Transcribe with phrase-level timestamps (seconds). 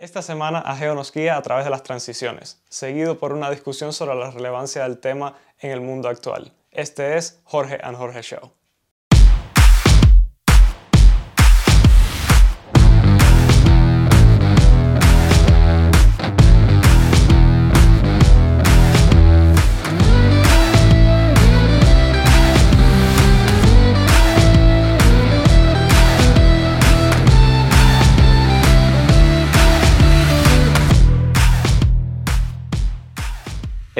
[0.00, 4.14] Esta semana Ageo nos guía a través de las transiciones, seguido por una discusión sobre
[4.14, 6.54] la relevancia del tema en el mundo actual.
[6.70, 8.50] Este es Jorge and Jorge Show.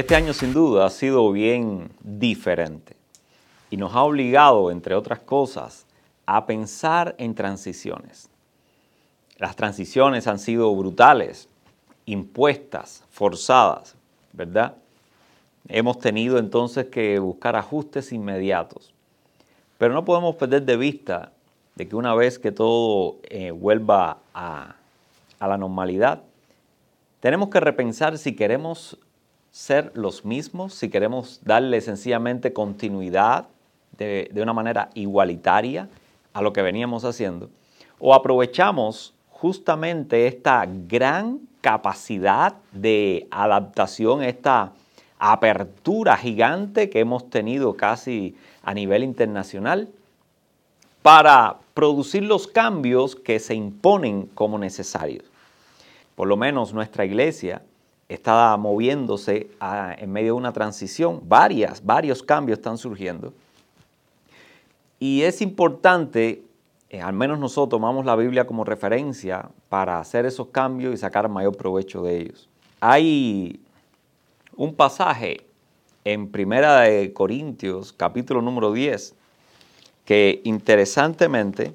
[0.01, 2.97] Este año sin duda ha sido bien diferente
[3.69, 5.85] y nos ha obligado, entre otras cosas,
[6.25, 8.31] a pensar en transiciones.
[9.37, 11.51] Las transiciones han sido brutales,
[12.07, 13.95] impuestas, forzadas,
[14.33, 14.75] ¿verdad?
[15.69, 18.95] Hemos tenido entonces que buscar ajustes inmediatos.
[19.77, 21.33] Pero no podemos perder de vista
[21.75, 24.77] de que una vez que todo eh, vuelva a,
[25.39, 26.23] a la normalidad,
[27.21, 28.99] tenemos que repensar si queremos
[29.51, 33.49] ser los mismos, si queremos darle sencillamente continuidad
[33.97, 35.89] de, una manera igualitaria
[36.33, 37.51] a lo que veníamos haciendo,
[37.99, 44.73] o aprovechamos justamente esta gran capacidad de adaptación, esta
[45.19, 49.89] apertura gigante que hemos tenido casi a nivel internacional
[51.03, 55.25] para producir los cambios que se imponen como necesarios.
[56.15, 57.63] Por lo menos nuestra iglesia
[58.11, 59.51] está moviéndose
[59.99, 61.21] en medio de una transición.
[61.23, 63.33] Varias, varios cambios están surgiendo.
[64.99, 66.43] Y es importante,
[66.91, 71.29] eh, al menos nosotros tomamos la Biblia como referencia para hacer esos cambios y sacar
[71.29, 72.49] mayor provecho de ellos.
[72.81, 73.61] Hay
[74.57, 75.47] un pasaje
[76.05, 79.15] en Primera de Corintios, capítulo número 10,
[80.05, 81.73] que interesantemente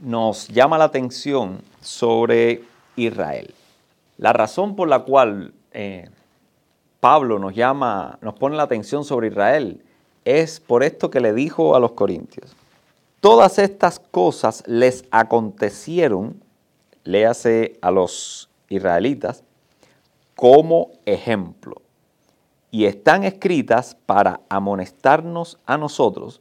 [0.00, 2.62] nos llama la atención sobre
[2.96, 3.52] Israel.
[4.16, 6.08] La razón por la cual eh,
[7.00, 9.82] Pablo nos llama, nos pone la atención sobre Israel,
[10.24, 12.54] es por esto que le dijo a los corintios.
[13.20, 16.42] Todas estas cosas les acontecieron,
[17.04, 19.42] léase a los israelitas,
[20.34, 21.82] como ejemplo,
[22.70, 26.40] y están escritas para amonestarnos a nosotros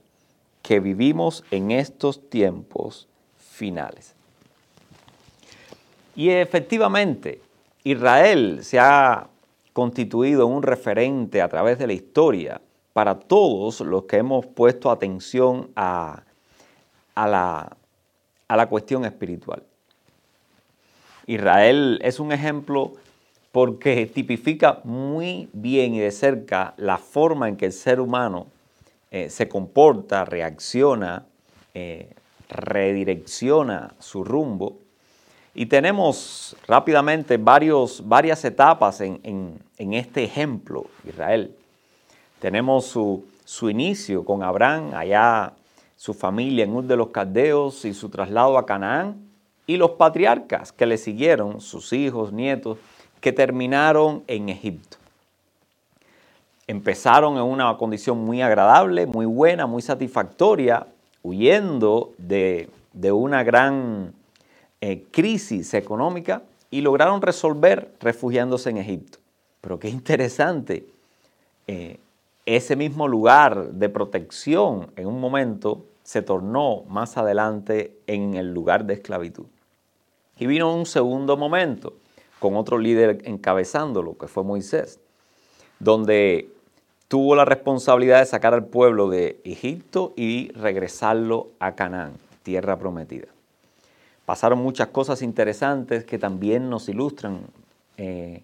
[0.61, 3.07] que vivimos en estos tiempos
[3.37, 4.15] finales.
[6.15, 7.41] Y efectivamente,
[7.83, 9.27] Israel se ha
[9.73, 12.61] constituido un referente a través de la historia
[12.93, 16.23] para todos los que hemos puesto atención a,
[17.15, 17.75] la,
[18.69, 19.63] cuestión espiritual.
[21.25, 22.93] Israel es un ejemplo
[23.51, 28.47] porque tipifica muy bien y de cerca la forma en que el ser humano
[29.11, 31.25] eh, se comporta, reacciona,
[31.73, 32.09] eh,
[32.49, 34.77] redirecciona su rumbo
[35.55, 41.55] y tenemos rápidamente varias etapas en, este ejemplo, Israel.
[42.39, 45.53] Tenemos su, su, inicio con Abraham, allá
[45.95, 49.29] su familia en Ur de los Caldeos y su traslado a Canaán,
[49.67, 52.79] y los patriarcas que le siguieron, sus hijos, nietos,
[53.21, 54.97] que terminaron en Egipto.
[56.65, 60.87] Empezaron en una condición muy agradable, muy buena, muy satisfactoria,
[61.21, 64.13] huyendo de, de una gran
[64.85, 69.17] eh, crisis económica y lograron resolver refugiándose en Egipto.
[69.61, 70.85] Pero qué interesante,
[71.67, 72.01] eh,
[72.45, 78.83] ese mismo lugar de protección en un momento se tornó más adelante en el lugar
[78.83, 79.45] de esclavitud.
[80.37, 81.93] Y vino un segundo momento
[82.39, 84.99] con otro líder encabezándolo, que fue Moisés,
[85.79, 86.49] donde
[87.07, 93.32] tuvo la responsabilidad de sacar al pueblo de Egipto y regresarlo a Canaán, tierra prometida
[94.25, 97.41] pasaron muchas cosas interesantes que también nos ilustran
[97.97, 98.41] eh,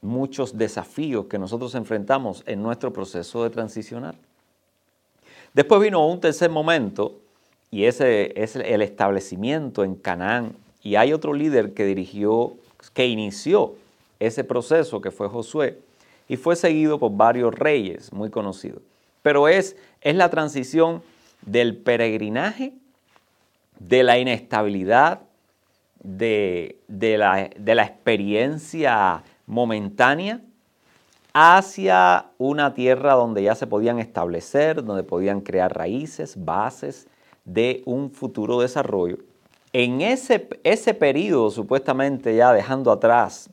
[0.00, 4.14] muchos desafíos que nosotros enfrentamos en nuestro proceso de transicionar.
[5.54, 7.18] Después vino un tercer momento
[7.70, 10.56] y ese es el establecimiento en Canaán.
[10.82, 12.54] Y hay otro líder que dirigió,
[12.92, 13.74] que inició
[14.18, 15.78] ese proceso, que fue Josué,
[16.28, 18.82] y fue seguido por varios reyes muy conocidos.
[19.22, 21.02] Pero es, es la transición
[21.46, 22.72] del peregrinaje
[23.88, 25.20] de la inestabilidad,
[26.02, 30.40] de, la, de la experiencia momentánea,
[31.32, 37.08] hacia una tierra donde ya se podían establecer, donde podían crear raíces, bases
[37.44, 39.18] de un futuro desarrollo.
[39.72, 43.48] En ese, ese periodo, supuestamente ya dejando atrás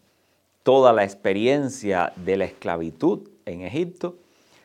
[0.64, 4.18] toda la experiencia de la esclavitud en Egipto,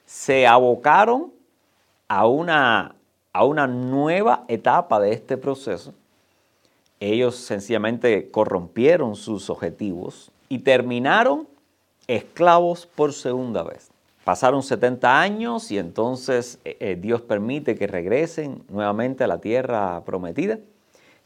[0.05, 1.33] se abocaron
[2.09, 2.97] a una
[3.35, 5.93] a una nueva etapa de este proceso
[7.01, 11.47] ellos sencillamente corrompieron sus objetivos y terminaron
[12.07, 13.91] esclavos por segunda vez.
[14.25, 20.03] Pasaron 70 años y entonces eh, eh, Dios permite que regresen nuevamente a la tierra
[20.05, 20.59] prometida.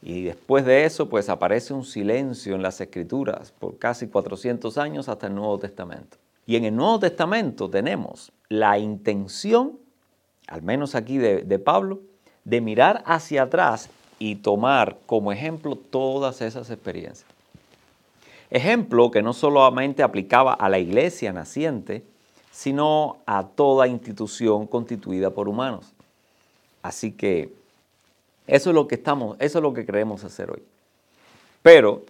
[0.03, 5.09] Y después de eso, pues aparece un silencio en las escrituras por casi 400 años
[5.09, 6.17] hasta el Nuevo Testamento.
[6.47, 9.79] Y en el Nuevo Testamento tenemos la intención,
[10.49, 12.01] al menos aquí de, Pablo,
[12.45, 17.27] de mirar hacia atrás y tomar como ejemplo todas esas experiencias.
[18.51, 22.03] Ejemplo que no solamente aplicaba a la iglesia naciente,
[22.51, 25.93] sino a toda institución constituida por humanos.
[26.83, 27.53] Así que
[28.47, 30.63] eso es lo que estamos, eso es lo que queremos hacer hoy.
[31.61, 32.05] Pero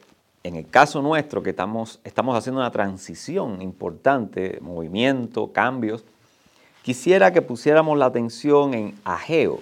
[0.44, 6.04] en el caso nuestro, que estamos, estamos haciendo una transición importante, movimiento, cambios,
[6.88, 9.60] quisiera que pusiéramos la atención en Ageo,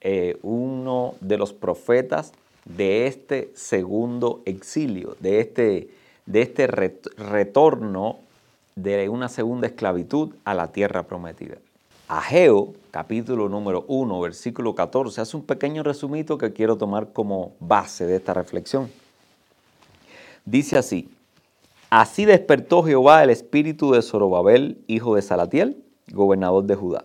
[0.00, 2.32] eh, uno de los profetas
[2.64, 5.90] de este segundo exilio, de este,
[6.26, 8.18] de este retorno
[8.74, 11.58] de una segunda esclavitud a la tierra prometida.
[12.08, 18.04] Ageo, capítulo número 1, versículo 14, hace un pequeño resumito que quiero tomar como base
[18.04, 18.90] de esta reflexión.
[20.44, 21.08] Dice así,
[21.88, 27.04] así despertó Jehová el espíritu de Zorobabel, hijo de Salatiel, gobernador de Judá,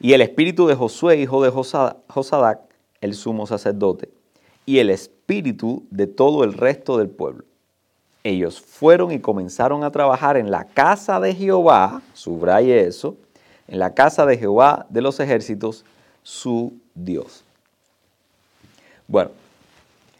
[0.00, 2.60] y el espíritu de Josué, hijo de Josadac,
[3.00, 4.10] el sumo sacerdote,
[4.66, 7.44] y el espíritu de todo el resto del pueblo
[8.28, 13.16] ellos fueron y comenzaron a trabajar en la casa de Jehová, subraye eso,
[13.66, 15.84] en la casa de Jehová de los ejércitos,
[16.22, 17.44] su Dios.
[19.06, 19.30] Bueno,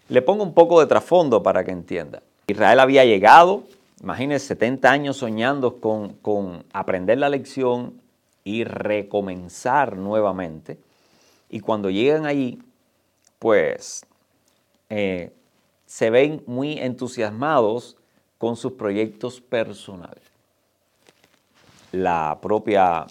[0.08, 2.22] le pongo un poco de trasfondo para que entienda.
[2.46, 3.64] Israel había llegado,
[4.02, 7.94] imagínense, 70 años soñando con, aprender la lección
[8.48, 10.78] y recomenzar nuevamente.
[11.50, 12.58] Y cuando llegan allí,
[13.38, 14.06] pues
[14.88, 15.34] eh,
[15.84, 17.98] se ven muy entusiasmados
[18.38, 20.22] con sus proyectos personales.
[21.92, 23.06] La propia,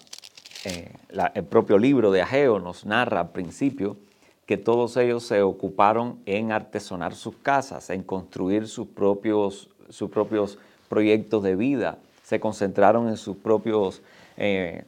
[0.64, 0.92] eh,
[1.34, 3.96] el propio libro de Ageo nos narra al principio
[4.44, 10.58] que todos ellos se ocuparon en artesonar sus casas, en construir sus propios, sus propios
[10.88, 14.02] proyectos de vida, se concentraron en sus propios
[14.36, 14.84] eh,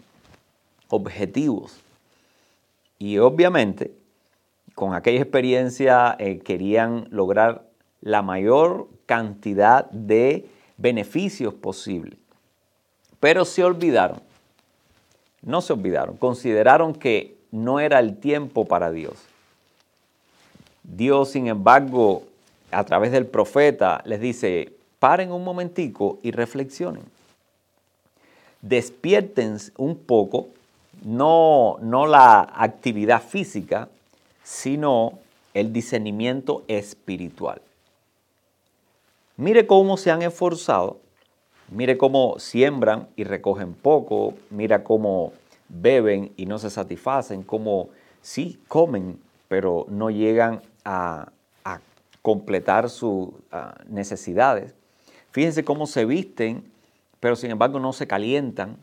[0.90, 1.80] objetivos.
[2.98, 3.92] Y obviamente,
[4.74, 7.64] con aquella experiencia eh, querían lograr
[8.02, 10.46] la mayor cantidad de
[10.76, 12.18] beneficios posibles.
[13.18, 14.20] Pero se olvidaron,
[15.42, 19.14] no se olvidaron, consideraron que no era el tiempo para Dios.
[20.82, 22.24] Dios, sin embargo,
[22.70, 27.02] a través del profeta les dice, paren un momentico y reflexionen.
[28.62, 30.48] Despierten un poco,
[31.02, 33.88] no, no la actividad física,
[34.42, 35.18] sino
[35.54, 37.62] el discernimiento espiritual.
[39.36, 41.00] Mire cómo se han esforzado,
[41.70, 45.32] mire cómo siembran y recogen poco, mira cómo
[45.68, 47.88] beben y no se satisfacen, cómo
[48.20, 49.18] sí comen,
[49.48, 51.32] pero no llegan a,
[52.22, 54.74] completar sus ah, necesidades.
[55.30, 56.70] Fíjense cómo se visten,
[57.18, 58.76] pero sin embargo no se calientan.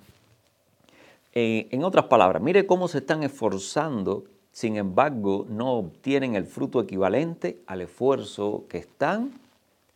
[1.39, 7.59] En otras palabras, mire cómo se están esforzando, sin embargo no obtienen el fruto equivalente
[7.67, 9.33] al esfuerzo que están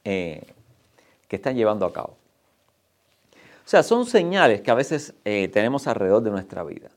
[0.04, 0.44] eh,
[1.28, 2.16] que están llevando a cabo.
[3.34, 6.92] O sea, son señales que a veces eh, tenemos alrededor de nuestra vida.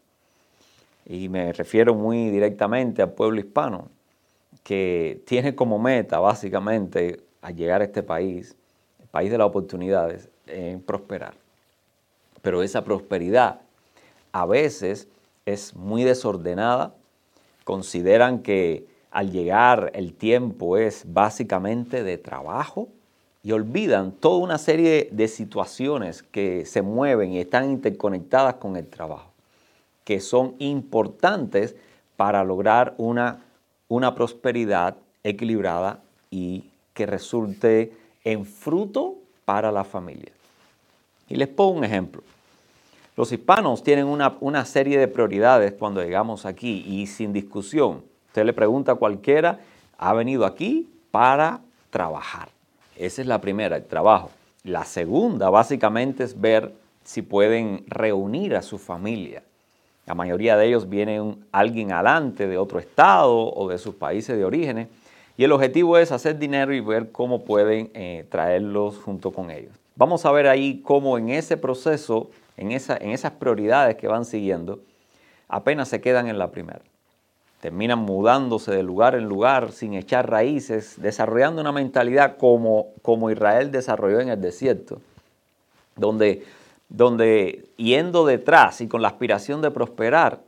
[1.07, 3.89] Y me refiero muy directamente al pueblo hispano,
[4.63, 8.55] que tiene como meta básicamente al llegar a este país,
[9.01, 11.33] el país de las oportunidades, en prosperar.
[12.43, 13.64] Pero esa prosperidad
[14.35, 15.07] a veces
[15.47, 16.93] es muy desordenada,
[17.63, 22.89] consideran que al llegar el tiempo es básicamente de trabajo
[23.45, 28.89] y olvidan toda una serie de situaciones que se mueven y están interconectadas con el
[28.89, 29.31] trabajo,
[30.03, 31.77] que son importantes
[32.17, 33.45] para lograr una,
[33.87, 36.01] una prosperidad equilibrada
[36.33, 37.93] y que resulte
[38.25, 39.15] en fruto
[39.45, 40.33] para la familia.
[41.29, 42.25] Y les pongo un ejemplo.
[43.17, 48.03] Los hispanos tienen una, una serie de prioridades cuando llegamos aquí y sin discusión
[48.35, 49.61] Usted le pregunta a cualquiera,
[49.97, 52.49] ha venido aquí para trabajar.
[52.97, 54.33] Esa es la primera, el trabajo.
[54.65, 59.45] La segunda, básicamente, es ver si pueden reunir a su familia.
[60.05, 64.45] La mayoría de ellos viene alguien adelante de otro estado o de sus países de
[64.45, 64.89] orígenes.
[65.37, 69.71] Y el objetivo es hacer dinero y ver cómo pueden eh, traerlos junto con ellos.
[69.95, 74.25] Vamos a ver ahí cómo en ese proceso, en, esa, en esas prioridades que van
[74.25, 74.81] siguiendo,
[75.49, 76.83] apenas se quedan en la primera
[77.65, 83.71] terminan mudándose de lugar en lugar sin echar raíces, desarrollando una mentalidad como, como Israel
[83.71, 85.01] desarrolló en el desierto,
[85.97, 86.45] donde,
[86.91, 90.41] donde yendo detrás y con la aspiración de prosperar,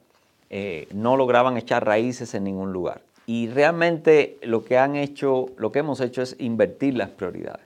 [0.51, 3.01] eh, no lograban echar raíces en ningún lugar.
[3.25, 7.65] Y realmente lo que han hecho, lo que hemos hecho es invertir las prioridades.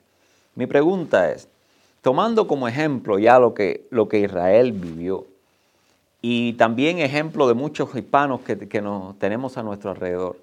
[0.54, 1.48] Mi pregunta es,
[2.02, 5.26] tomando como ejemplo ya lo que, lo que Israel vivió,
[6.22, 10.36] y también ejemplo de muchos hispanos que, nos tenemos a nuestro alrededor.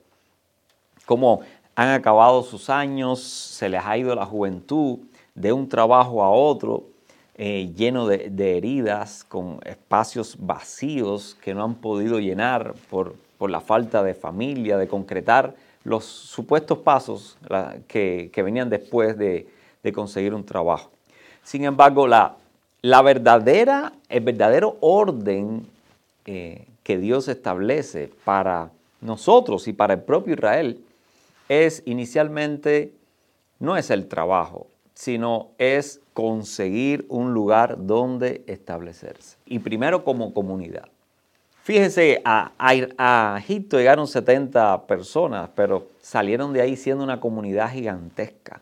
[1.06, 1.42] Cómo
[1.76, 5.00] han acabado sus años, se les ha ido la juventud
[5.36, 6.86] de un trabajo a otro,
[7.36, 14.02] eh, lleno de, heridas, con espacios vacíos que no han podido llenar por, la falta
[14.02, 17.38] de familia, de concretar los supuestos pasos
[17.88, 19.48] que, venían después de,
[19.84, 20.90] de conseguir un trabajo.
[21.48, 22.36] Sin embargo, la,
[22.82, 25.66] la verdadera, el verdadero orden
[26.26, 30.84] eh, que Dios establece para nosotros y para el propio Israel
[31.48, 32.92] es inicialmente,
[33.60, 39.38] no es el trabajo, sino es conseguir un lugar donde establecerse.
[39.46, 40.90] Y primero como comunidad.
[41.64, 48.60] Fíjense, a, a, Egipto llegaron 70 personas, pero salieron de ahí siendo una comunidad gigantesca.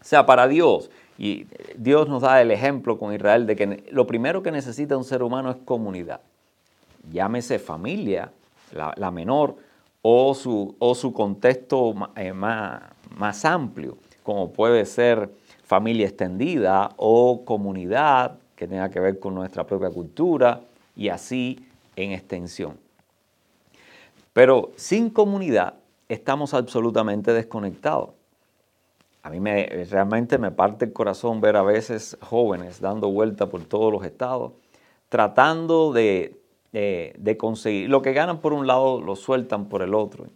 [0.00, 1.46] O sea, para Dios, y
[1.76, 5.22] Dios nos da el ejemplo con Israel de que lo primero que necesita un ser
[5.22, 6.22] humano es comunidad.
[7.12, 8.32] Llámese familia,
[8.72, 9.56] la, menor,
[10.00, 12.80] o su, o su contexto eh, más,
[13.18, 15.28] más amplio, como puede ser
[15.62, 20.62] familia extendida o comunidad que tenga que ver con nuestra propia cultura
[20.96, 22.78] y así en extensión.
[24.32, 25.74] Pero sin comunidad
[26.08, 28.19] estamos absolutamente desconectados.
[29.22, 33.64] A mí me, realmente me parte el corazón ver a veces jóvenes dando vuelta por
[33.64, 34.52] todos los estados,
[35.08, 36.40] tratando de,
[36.72, 37.90] de, conseguir.
[37.90, 40.26] Lo que ganan por un lado lo sueltan por el otro.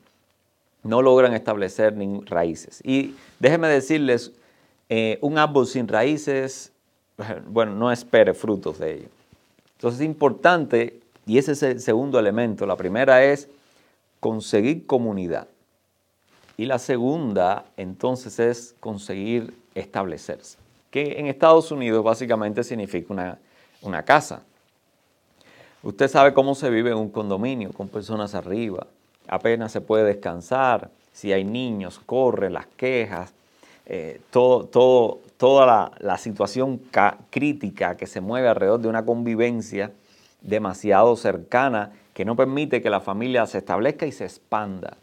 [0.82, 2.82] No logran establecer ni raíces.
[2.84, 4.32] Y déjenme decirles,
[4.88, 6.72] eh, un árbol sin raíces,
[7.46, 9.08] bueno, no espere frutos de ello.
[9.76, 12.66] Entonces es importante, y ese es el segundo elemento.
[12.66, 13.48] La primera es
[14.20, 15.48] conseguir comunidad.
[16.56, 20.58] Y la segunda, entonces, es conseguir establecerse,
[20.90, 23.38] que en Estados Unidos básicamente significa una,
[23.82, 24.42] una casa.
[25.82, 28.86] Usted sabe cómo se vive en un condominio con personas arriba.
[29.28, 30.90] Apenas se puede descansar.
[31.12, 33.34] Si hay niños, corre, las quejas,
[33.86, 36.80] eh, toda la, la situación
[37.30, 39.92] crítica que se mueve alrededor de una convivencia
[40.40, 44.96] demasiado cercana que no permite que la familia se establezca y se expanda.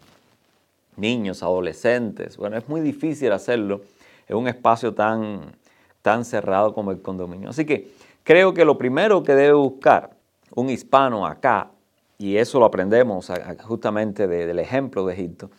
[1.01, 3.81] Niños, adolescentes, bueno, es muy difícil hacerlo
[4.27, 5.55] en un espacio tan,
[6.01, 7.50] tan cerrado como el condominio.
[7.50, 7.91] Así que
[8.24, 10.12] creo que lo primero que debe buscar
[10.53, 11.72] un hispano acá,
[12.17, 13.31] y eso lo aprendemos
[13.63, 15.50] justamente del ejemplo de Egipto,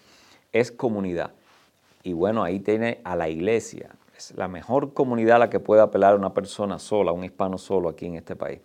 [0.52, 1.32] es comunidad.
[2.04, 3.90] Y bueno, ahí tiene a la iglesia.
[4.16, 7.88] Es la mejor comunidad a la que puede apelar una persona sola, un hispano solo
[7.88, 8.60] aquí en este país.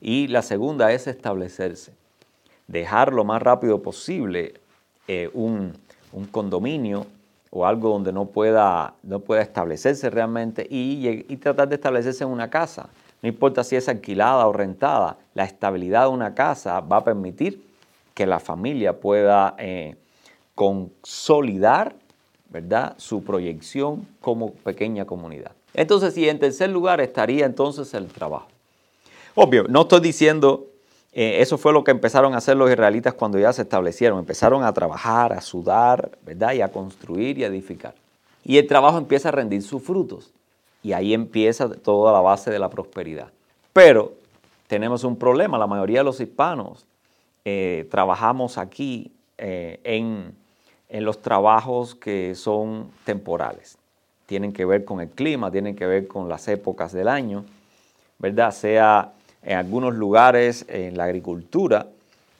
[0.00, 1.92] Y la segunda es establecerse.
[2.68, 4.54] Dejar lo más rápido posible
[5.08, 5.72] eh, un,
[6.30, 7.06] condominio
[7.50, 12.30] o algo donde no pueda, no pueda establecerse realmente y, y tratar de establecerse en
[12.30, 12.88] una casa.
[13.22, 17.62] No importa si es alquilada o rentada, la estabilidad de una casa va a permitir
[18.14, 19.96] que la familia pueda eh,
[20.54, 21.94] consolidar
[22.48, 22.94] ¿verdad?
[22.98, 25.52] su proyección como pequeña comunidad.
[25.74, 28.48] Entonces, y en tercer lugar estaría entonces el trabajo.
[29.34, 30.66] Obvio, no estoy diciendo,
[31.12, 34.62] eh, eso fue lo que empezaron a hacer los israelitas cuando ya se establecieron, empezaron
[34.62, 36.52] a trabajar, a sudar, ¿verdad?
[36.52, 37.94] Y a construir y a edificar.
[38.44, 40.32] Y el trabajo empieza a rendir sus frutos.
[40.82, 43.28] Y ahí empieza toda la base de la prosperidad.
[43.72, 44.14] Pero
[44.66, 46.86] tenemos un problema, la mayoría de los hispanos
[47.44, 50.38] eh, trabajamos aquí eh, en,
[51.04, 53.78] los trabajos que son temporales.
[54.26, 57.44] Tienen que ver con el clima, tienen que ver con las épocas del año,
[58.18, 58.50] ¿verdad?
[58.50, 59.12] Sea
[59.42, 61.86] en algunos lugares en la agricultura,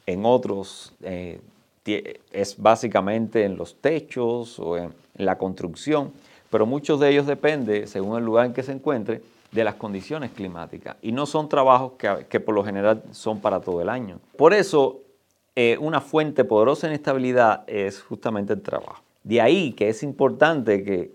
[0.05, 1.39] en otros eh,
[1.85, 6.11] es básicamente en los techos o en la construcción
[6.51, 10.31] pero muchos de ellos dependen, según el lugar en que se encuentre, de las condiciones
[10.31, 11.93] climáticas y no son trabajos
[12.29, 14.19] que, por lo general son para todo el año.
[14.37, 15.01] Por eso,
[15.55, 19.01] eh, una fuente poderosa en estabilidad es justamente el trabajo.
[19.23, 21.11] De ahí que es importante que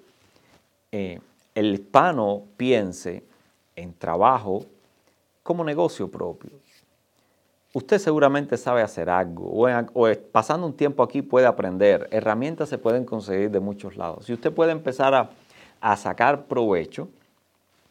[0.93, 1.21] eh,
[1.55, 3.23] el hispano piense
[3.75, 4.67] en trabajo
[5.47, 6.51] como negocio propio.
[7.73, 9.45] Usted seguramente sabe hacer algo
[9.95, 12.09] o, pasando un tiempo aquí puede aprender.
[12.11, 14.27] Herramientas se pueden conseguir de muchos lados.
[14.27, 17.09] Si usted puede empezar a, sacar provecho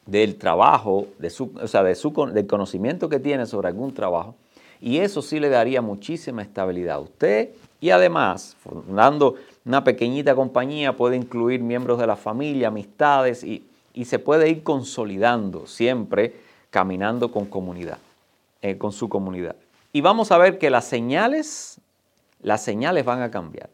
[0.05, 4.35] del trabajo, de su, o sea, de su, del conocimiento que tiene sobre algún trabajo,
[4.81, 7.01] y eso sí le daría muchísima estabilidad.
[7.01, 13.63] Usted Y además, fundando una pequeñita compañía puede incluir miembros de la familia, amistades y,
[14.03, 16.33] se puede ir consolidando siempre
[16.75, 17.99] caminando con comunidad,
[18.61, 19.55] eh, con su comunidad.
[19.93, 21.79] Y vamos a ver que las señales,
[22.41, 23.69] las señales van a cambiar.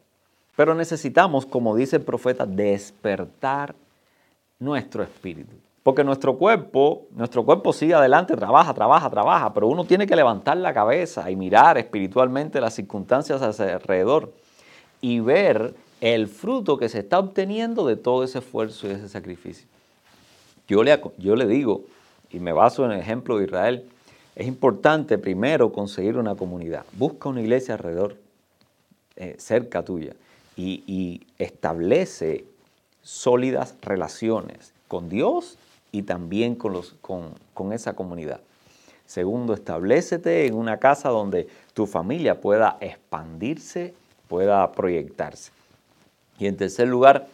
[0.54, 3.74] Pero necesitamos, como dice el profeta, despertar
[4.60, 5.50] nuestro espíritu.
[5.82, 10.58] Porque nuestro cuerpo, nuestro cuerpo sigue adelante, trabaja, trabaja, trabaja, pero uno tiene que levantar
[10.58, 14.32] la cabeza y mirar espiritualmente las circunstancias alrededor
[15.00, 19.66] y ver el fruto que se está obteniendo de todo ese esfuerzo y ese sacrificio.
[20.68, 21.82] Yo le digo,
[22.32, 23.84] y me baso en el ejemplo de Israel,
[24.34, 26.84] es importante primero conseguir una comunidad.
[26.92, 28.16] Busca una iglesia alrededor,
[29.16, 30.14] eh, cerca tuya,
[30.56, 32.44] y, establece
[33.02, 35.58] sólidas relaciones con Dios
[35.90, 38.40] y también con, los, con, esa comunidad.
[39.06, 43.94] Segundo, establecete en una casa donde tu familia pueda expandirse,
[44.28, 45.50] pueda proyectarse.
[46.38, 47.26] Y en tercer lugar,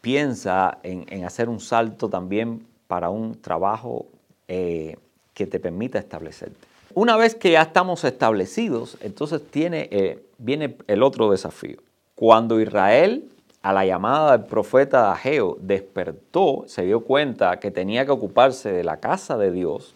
[0.00, 4.06] piensa en, hacer un salto también para un trabajo
[4.48, 4.96] eh,
[5.32, 6.56] que te permita establecerte.
[6.94, 11.78] Una vez que ya estamos establecidos, entonces eh, viene el otro desafío.
[12.14, 13.28] Cuando Israel
[13.64, 18.84] a la llamada del profeta Ageo, despertó, se dio cuenta que tenía que ocuparse de
[18.84, 19.94] la casa de Dios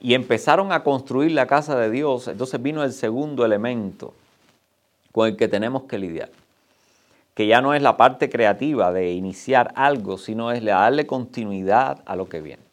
[0.00, 4.14] y empezaron a construir la casa de Dios, entonces vino el segundo elemento
[5.10, 6.30] con el que tenemos que lidiar,
[7.34, 12.14] que ya no es la parte creativa de iniciar algo, sino es darle continuidad a
[12.14, 12.69] lo que viene.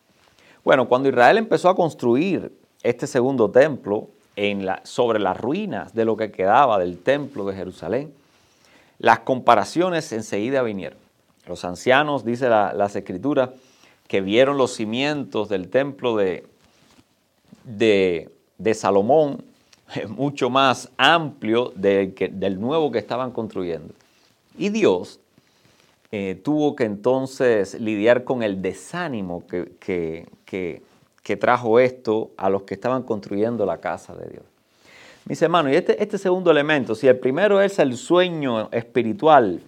[0.67, 2.51] Bueno, cuando Israel empezó a construir
[2.83, 4.09] este segundo templo
[4.83, 8.13] sobre las ruinas de lo que quedaba del templo de Jerusalén,
[8.99, 10.99] las comparaciones enseguida vinieron.
[11.47, 13.51] Los ancianos, dice las escrituras,
[14.09, 16.45] que vieron los cimientos del templo de,
[17.63, 19.45] de, Salomón,
[20.09, 23.93] mucho más amplio del, del, nuevo que estaban construyendo.
[24.57, 25.21] Y Dios
[26.11, 30.25] eh, tuvo que entonces lidiar con el desánimo que,
[31.27, 34.43] que trajo esto a los que estaban construyendo la casa de Dios.
[35.27, 39.59] Mis hermanos, y este, este segundo elemento, si el primero es el sueño espiritual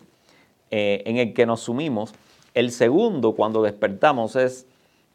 [0.72, 2.14] eh, en el que nos sumimos,
[2.54, 4.66] el segundo cuando despertamos es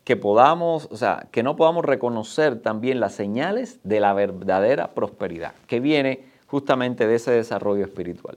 [0.04, 5.54] que podamos, o sea, que no podamos reconocer también las señales de la verdadera prosperidad,
[5.66, 8.37] que viene justamente de ese desarrollo espiritual.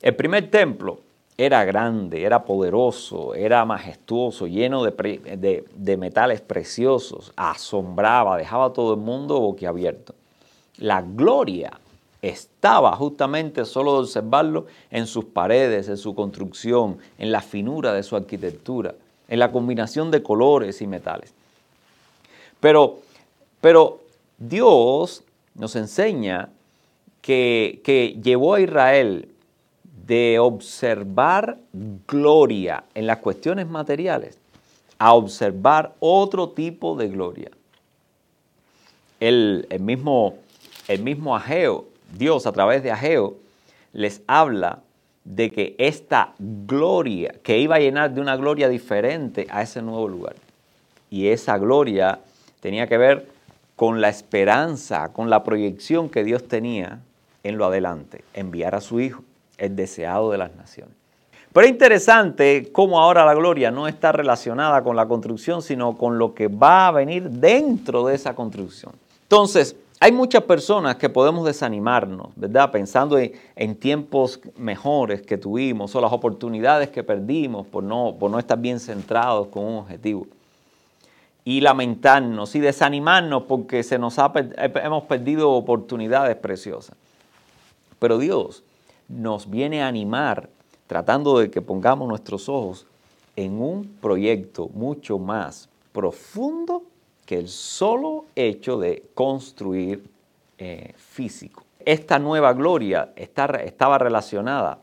[0.00, 1.00] El primer templo
[1.38, 9.00] era grande, era poderoso, era majestuoso, lleno de, metales preciosos, asombraba, dejaba a todo el
[9.00, 10.14] mundo boquiabierto.
[10.76, 11.78] La gloria
[12.20, 18.02] estaba justamente solo de observarlo en sus paredes, en su construcción, en la finura de
[18.02, 18.94] su arquitectura,
[19.26, 21.32] en la combinación de colores y metales.
[22.60, 22.98] Pero,
[23.60, 24.00] pero
[24.38, 26.50] Dios nos enseña
[27.22, 29.31] que, que llevó a Israel
[30.12, 31.56] de observar
[32.06, 34.38] gloria en las cuestiones materiales
[34.98, 37.50] a observar otro tipo de gloria.
[39.20, 40.34] El, el mismo
[40.86, 43.36] el mismo Ageo, Dios a través de Ageo,
[43.94, 44.80] les habla
[45.24, 50.08] de que esta gloria, que iba a llenar de una gloria diferente a ese nuevo
[50.08, 50.34] lugar.
[51.08, 52.18] Y esa gloria
[52.60, 53.28] tenía que ver
[53.76, 57.00] con la esperanza, con la proyección que Dios tenía
[57.44, 59.24] en lo adelante, enviar a su Hijo,
[59.62, 60.94] el deseado de las naciones.
[61.52, 66.18] Pero es interesante cómo ahora la gloria no está relacionada con la construcción, sino con
[66.18, 68.92] lo que va a venir dentro de esa construcción.
[69.22, 72.72] Entonces, hay muchas personas que podemos desanimarnos, ¿verdad?
[72.72, 78.80] Pensando en, tiempos mejores que tuvimos o las oportunidades que perdimos por no, estar bien
[78.80, 80.26] centrados con un objetivo.
[81.44, 84.16] Y lamentarnos y desanimarnos porque se nos
[84.56, 86.96] hemos perdido oportunidades preciosas.
[88.00, 88.64] Pero Dios
[89.12, 90.48] nos viene a animar
[90.86, 92.86] tratando de que pongamos nuestros ojos
[93.36, 96.82] en un proyecto mucho más profundo
[97.24, 100.04] que el solo hecho de construir
[100.58, 101.64] eh, físico.
[101.84, 104.78] Esta nueva gloria estaba relacionada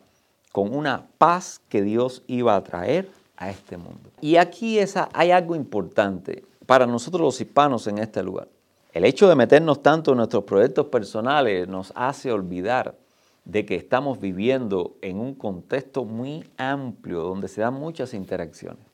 [0.52, 4.10] con una paz que Dios iba a traer a este mundo.
[4.22, 4.80] Y aquí
[5.13, 8.48] hay algo importante para nosotros los hispanos en este lugar.
[8.92, 12.96] El hecho de meternos tanto en nuestros proyectos personales nos hace olvidar
[13.45, 18.89] de que estamos viviendo en un contexto muy amplio donde se dan muchas interacciones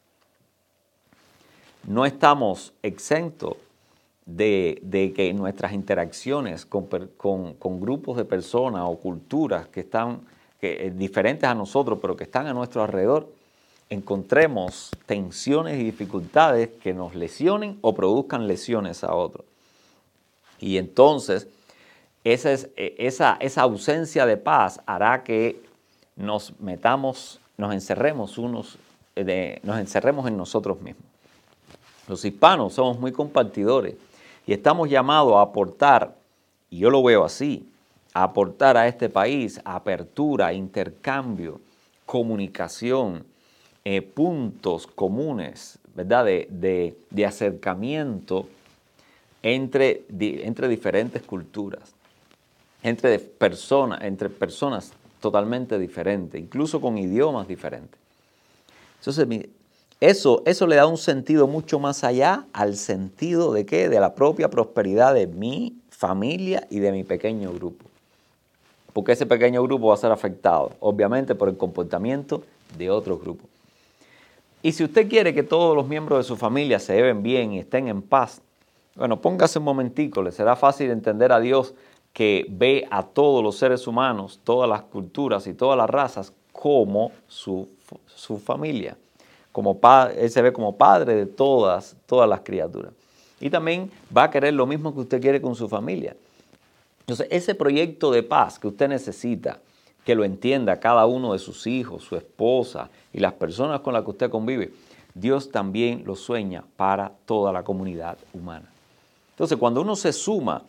[1.87, 3.57] no estamos exentos
[4.25, 6.89] de, que nuestras interacciones con,
[7.79, 10.21] grupos de personas o culturas que están
[10.61, 13.31] eh, diferentes a nosotros, pero que están a nuestro alrededor,
[13.89, 19.45] encontremos tensiones y dificultades que nos lesionen o produzcan lesiones a otros.
[20.59, 21.47] Y entonces
[22.25, 25.63] esa, es, e, esa, esa ausencia de paz hará que
[26.17, 28.77] nos metamos, nos encerremos unos,
[29.15, 29.95] de, nos
[30.27, 31.05] en nosotros mismos.
[32.07, 33.95] Los hispanos somos muy compartidores
[34.45, 36.15] y estamos llamados a aportar,
[36.69, 37.67] y yo lo veo así,
[38.13, 41.59] a aportar a este país apertura, intercambio,
[42.05, 43.25] comunicación,
[43.83, 46.25] eh, puntos comunes, ¿verdad?
[46.25, 48.47] De, de, acercamiento
[49.41, 51.94] entre, entre diferentes culturas,
[52.85, 57.99] entre personas, entre personas totalmente diferentes, incluso con idiomas diferentes.
[58.99, 59.49] Entonces,
[59.99, 63.89] eso, eso le da un sentido mucho más allá al sentido de qué?
[63.89, 67.85] De la propia prosperidad de mi familia y de mi pequeño grupo.
[68.93, 72.43] Porque ese pequeño grupo va a ser afectado, obviamente, por el comportamiento
[72.77, 73.47] de otros grupos.
[74.61, 77.59] Y si usted quiere que todos los miembros de su familia se lleven bien y
[77.59, 78.41] estén en paz,
[78.95, 81.73] bueno, póngase un momentico, le será fácil entender a Dios
[82.15, 87.11] que ve a todos los seres humanos, todas las culturas y todas las razas como
[87.27, 87.69] su,
[88.07, 88.97] su familia
[89.55, 89.79] como
[90.17, 92.91] él se ve como padre de todas, todas las criaturas.
[93.39, 96.13] Y también va a querer lo mismo que usted quiere con su familia.
[96.99, 99.59] Entonces, ese proyecto de paz que usted necesita,
[100.03, 104.03] que lo entienda cada uno de sus hijos, su esposa y las personas con las
[104.03, 104.73] que usted convive,
[105.13, 108.69] Dios también lo sueña para toda la comunidad humana.
[109.29, 110.63] Entonces, cuando uno se suma,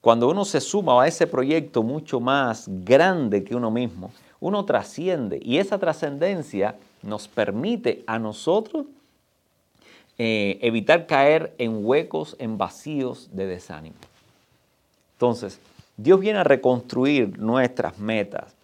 [0.00, 5.38] cuando uno se suma a ese proyecto mucho más grande que uno mismo, uno trasciende
[5.42, 8.86] y esa trascendencia nos permite a nosotros
[10.16, 13.96] eh, evitar caer en huecos, en vacíos de desánimo.
[15.14, 15.60] Entonces,
[15.96, 18.54] Dios viene a reconstruir nuestras metas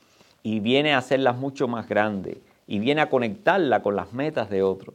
[0.43, 4.63] y viene a hacerlas mucho más grandes y viene a conectarla con las metas de
[4.63, 4.95] otros.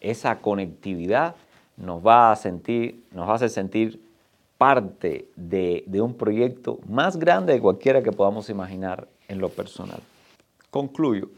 [0.00, 1.34] Esa conectividad
[1.76, 4.00] nos va a sentir, nos hacer sentir
[4.58, 10.00] parte de, un proyecto más grande de cualquiera que podamos imaginar en lo personal.
[10.70, 11.28] Concluyo.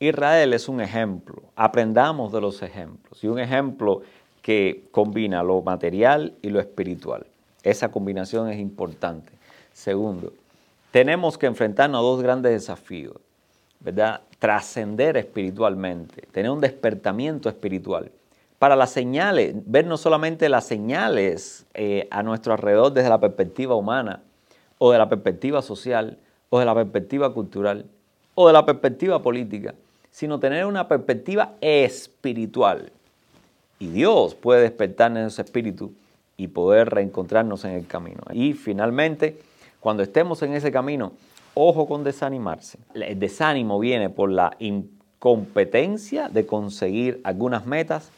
[0.00, 4.02] Israel es un ejemplo, aprendamos de los ejemplos y un ejemplo
[4.42, 7.26] que combina lo material y lo espiritual.
[7.62, 9.32] Esa combinación es importante.
[9.72, 10.32] Segundo,
[10.90, 13.16] tenemos que enfrentarnos a dos grandes desafíos,
[13.80, 14.20] ¿verdad?
[14.38, 18.10] Trascender espiritualmente, tener un despertamiento espiritual.
[18.64, 23.74] Para las señales, ver no solamente las señales eh, a nuestro alrededor desde la perspectiva
[23.74, 24.22] humana,
[24.78, 26.16] o de la perspectiva social,
[26.48, 27.84] o de la perspectiva cultural,
[28.34, 29.74] o de la perspectiva política,
[30.10, 32.90] sino tener una perspectiva espiritual.
[33.78, 35.92] Y Dios puede despertarnos ese espíritu
[36.38, 38.22] y poder reencontrarnos en el camino.
[38.32, 39.42] Y finalmente,
[39.78, 41.12] cuando estemos en ese camino,
[41.52, 42.78] ojo con desanimarse.
[42.94, 48.10] El desánimo viene por la incompetencia de conseguir algunas metas,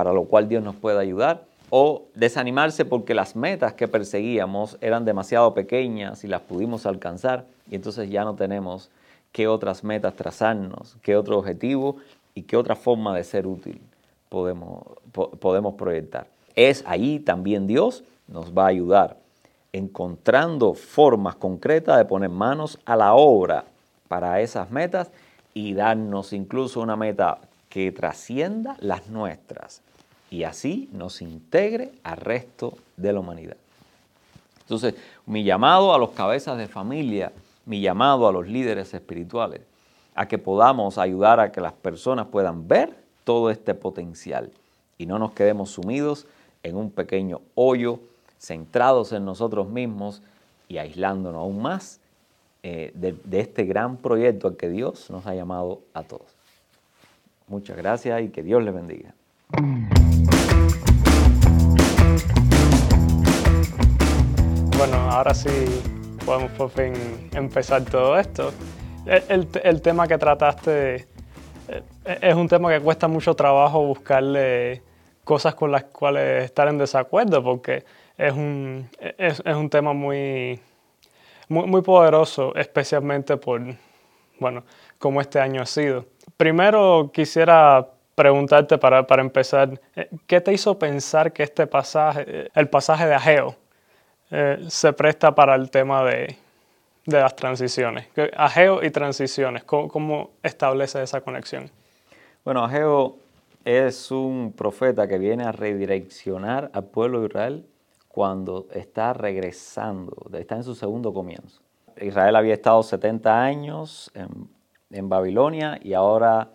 [0.00, 5.04] para lo cual Dios nos puede ayudar, o desanimarse porque las metas que perseguíamos eran
[5.04, 8.88] demasiado pequeñas y las pudimos alcanzar y entonces ya no tenemos
[9.30, 11.96] qué otras metas trazarnos, qué otro objetivo
[12.34, 13.78] y qué otra forma de ser útil
[14.30, 14.84] podemos,
[15.38, 16.28] podemos proyectar.
[16.56, 19.18] Es ahí también Dios nos va a ayudar,
[19.74, 23.66] encontrando formas concretas de poner manos a la obra
[24.08, 25.10] para esas metas
[25.52, 27.36] y darnos incluso una meta
[27.68, 29.82] que trascienda las nuestras
[30.30, 33.56] y así nos integre al resto de la humanidad.
[34.60, 34.94] Entonces,
[35.26, 37.32] mi llamado a los cabezas de familia
[37.70, 39.60] mi llamado a los líderes espirituales,
[40.16, 44.50] a que podamos ayudar a que las personas puedan ver todo este potencial
[44.98, 46.26] y no nos quedemos sumidos
[46.64, 48.00] en un pequeño hoyo,
[48.38, 50.20] centrados en nosotros mismos
[50.68, 52.00] y aislándonos aún más
[52.64, 56.26] eh, de, de este gran proyecto al que Dios nos ha llamado a todos.
[57.46, 59.14] Muchas gracias y que Dios les bendiga.
[64.80, 65.50] Bueno, ahora sí
[66.24, 66.94] podemos por fin
[67.34, 68.50] empezar todo esto.
[69.04, 71.06] El, tema que trataste
[71.68, 74.82] eh, es un tema que cuesta mucho trabajo buscarle
[75.22, 77.84] cosas con las cuales estar en desacuerdo porque
[78.16, 78.88] es un,
[79.18, 80.58] es, un tema muy,
[81.50, 83.60] muy, muy, poderoso, especialmente por,
[84.38, 84.64] bueno,
[84.98, 86.06] como este año ha sido.
[86.38, 92.70] Primero quisiera preguntarte para, para empezar, eh, ¿qué te hizo pensar que este pasaje, el
[92.70, 93.59] pasaje de Ageo,
[94.30, 96.36] eh, se presta para el tema de,
[97.06, 98.06] las transiciones.
[98.36, 101.70] Ageo y transiciones, ¿cómo, establece esa conexión?
[102.44, 103.16] Bueno, Ageo
[103.64, 107.66] es un profeta que viene a redireccionar al pueblo de Israel
[108.08, 111.60] cuando está regresando, está en su segundo comienzo.
[112.00, 116.50] Israel había estado 70 años en, Babilonia y ahora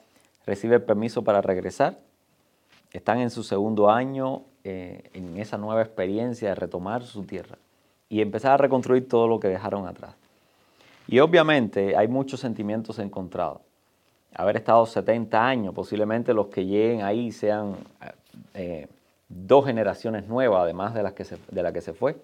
[0.46, 2.00] recibe permiso para regresar.
[2.92, 7.58] Están en su segundo año eh, en esa nueva experiencia de retomar su tierra.
[8.10, 10.16] Y empezar a reconstruir todo lo que dejaron atrás.
[11.08, 13.62] Y obviamente hay muchos sentimientos encontrados.
[14.34, 17.76] Haber estado 70 años, posiblemente los que lleguen ahí sean
[18.54, 18.88] eh,
[19.30, 22.18] dos generaciones nuevas, además de, las que de la que se fue.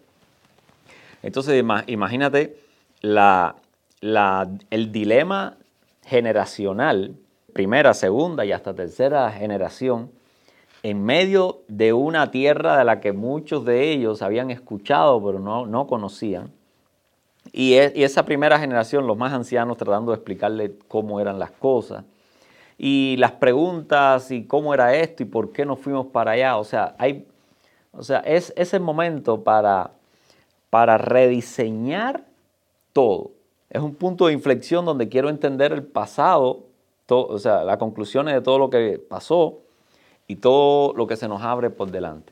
[1.24, 2.58] Entonces, imagínate
[3.02, 5.58] el dilema
[6.04, 7.16] generacional,
[7.54, 10.12] primera, segunda y hasta tercera generación,
[10.84, 15.66] en medio de una tierra de la que muchos de ellos habían escuchado pero no,
[15.66, 16.52] no conocían.
[17.52, 22.04] Y, esa primera generación, los más ancianos, tratando de explicarle cómo eran las cosas.
[22.78, 26.58] Y las preguntas y cómo era esto y por qué nos fuimos para allá.
[26.58, 27.28] O sea, hay,
[27.92, 29.92] o sea es ese momento para,
[30.70, 32.24] para rediseñar
[32.94, 33.32] todo.
[33.70, 36.64] Es un punto de inflexión donde quiero entender el pasado,
[37.08, 39.60] o sea, las conclusiones de todo lo que pasó
[40.32, 42.32] y todo lo que se nos abre por delante.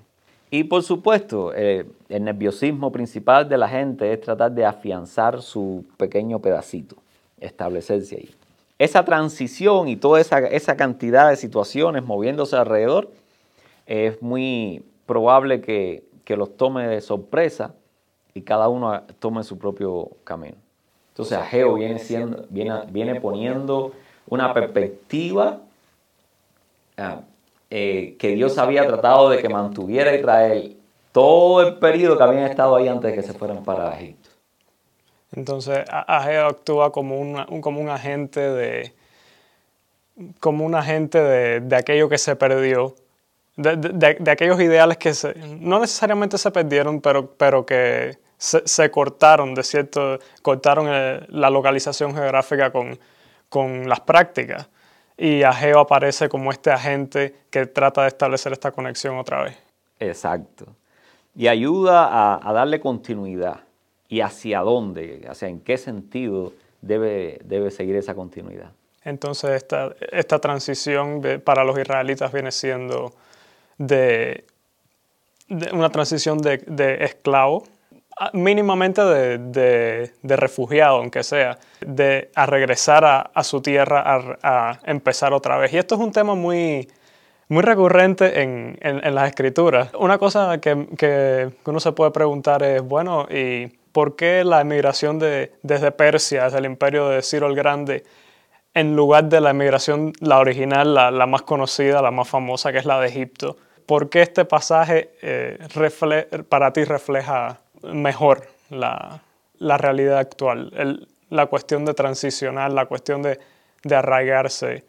[0.49, 5.83] Y por supuesto, eh, el nerviosismo principal de la gente es tratar de afianzar su
[5.97, 6.95] pequeño pedacito,
[7.41, 8.35] establecerse ahí.
[8.77, 13.09] Esa transición y toda esa, esa cantidad de situaciones moviéndose alrededor,
[13.85, 17.73] es muy probable que, que los tome de sorpresa
[18.33, 20.55] y cada uno tome su propio camino.
[21.09, 23.91] Entonces Ageo viene, siendo, viene, viene poniendo
[24.27, 25.59] una perspectiva
[26.97, 27.23] ah,
[27.71, 30.75] eh, que Dios había tratado de que mantuviera Israel
[31.11, 34.29] todo el periodo que habían estado ahí antes de que se fueran para Egipto.
[35.31, 38.93] Entonces Ageo actúa como, un, como un agente de
[40.39, 42.95] como un agente de, de aquello que se perdió,
[43.55, 45.13] de, de, aquellos ideales que
[45.61, 50.87] no necesariamente se perdieron, pero, pero que se, se cortaron, de cierto, cortaron
[51.29, 52.99] la localización geográfica con,
[53.47, 54.67] con las prácticas
[55.19, 59.57] y Ageo aparece como este agente que trata de establecer esta conexión otra vez.
[59.99, 60.65] Exacto.
[61.35, 63.59] Y ayuda a, darle continuidad.
[64.07, 65.27] ¿Y hacia dónde?
[65.29, 68.71] Hacia en qué sentido debe, debe seguir esa continuidad?
[69.03, 73.11] Entonces esta, esta transición para los israelitas viene siendo
[73.77, 74.45] de,
[75.73, 77.63] una transición de, de esclavo
[78.33, 84.03] mínimamente de, refugiado, aunque sea, de a regresar a, su tierra,
[84.43, 85.73] a, empezar otra vez.
[85.73, 86.87] Y esto es un tema muy,
[87.49, 89.89] recurrente en, las escrituras.
[89.97, 95.53] Una cosa que, uno se puede preguntar es, bueno, ¿y por qué la emigración de,
[95.63, 98.03] desde Persia, desde el imperio de Ciro el Grande,
[98.73, 102.85] en lugar de la emigración, la original, la, más conocida, la más famosa, que es
[102.85, 103.57] la de Egipto?
[103.85, 105.57] ¿Por qué este pasaje eh,
[106.47, 109.21] para ti refleja mejor la,
[109.59, 113.39] realidad actual, la cuestión de transicionar, la cuestión de,
[113.89, 114.85] arraigarse.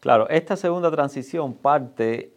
[0.00, 2.32] Claro, esta segunda transición parte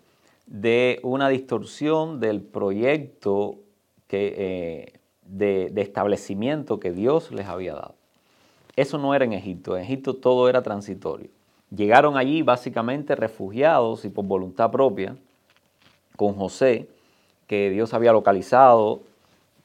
[0.46, 3.60] de una distorsión del proyecto
[4.08, 7.96] que, eh, de, de, establecimiento que Dios les había dado.
[8.76, 11.30] Eso no era en Egipto, en Egipto todo era transitorio.
[11.76, 15.16] Llegaron allí básicamente refugiados y por voluntad propia,
[16.16, 16.88] con José,
[17.48, 19.02] que Dios había localizado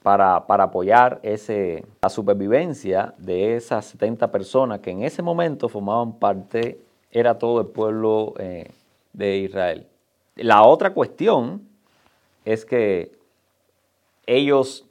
[0.02, 6.80] para, apoyar ese, la supervivencia de esas 70 personas que en ese momento formaban parte,
[7.10, 8.70] era todo el pueblo eh,
[9.12, 9.86] de Israel.
[10.36, 11.62] La otra cuestión
[12.44, 13.12] es que
[14.26, 14.84] ellos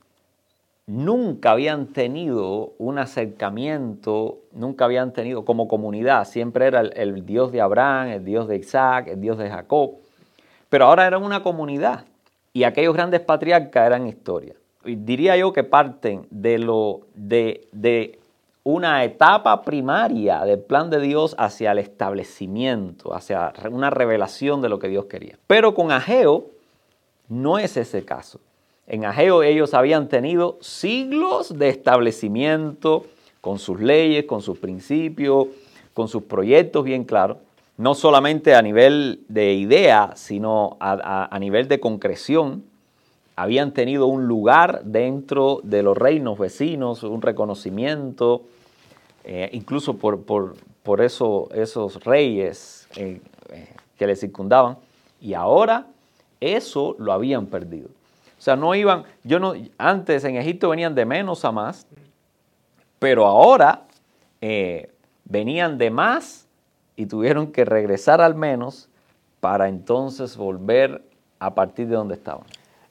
[0.87, 7.51] nunca habían tenido un acercamiento, nunca habían tenido como comunidad, siempre era el, el, Dios
[7.51, 9.95] de Abraham, el Dios de Isaac, el Dios de Jacob,
[10.69, 12.05] pero ahora eran una comunidad
[12.53, 14.55] y aquellos grandes patriarcas eran historia
[14.95, 18.19] diría yo que parten de, lo, de, de
[18.63, 24.79] una etapa primaria del plan de Dios hacia el establecimiento, hacia una revelación de lo
[24.79, 25.37] que Dios quería.
[25.47, 26.47] Pero con Ageo
[27.29, 28.39] no es ese caso.
[28.87, 33.05] En Ageo ellos habían tenido siglos de establecimiento
[33.41, 35.47] con sus leyes, con sus principios,
[35.93, 37.37] con sus proyectos bien claros,
[37.77, 42.63] no solamente a nivel de idea, sino a, a nivel de concreción
[43.37, 48.41] habían tenido un lugar dentro de los reinos vecinos, un reconocimiento,
[49.23, 54.77] eh, incluso por, por, eso, esos reyes eh, eh, que les circundaban,
[55.21, 55.85] y ahora
[56.41, 57.89] eso lo habían perdido.
[58.39, 61.85] O sea, no iban, yo no, antes en Egipto venían de menos a más,
[62.97, 63.83] pero ahora
[65.25, 66.47] venían de más
[66.95, 68.89] y tuvieron que regresar al menos
[69.39, 71.03] para entonces volver
[71.37, 72.45] a partir de donde estaban.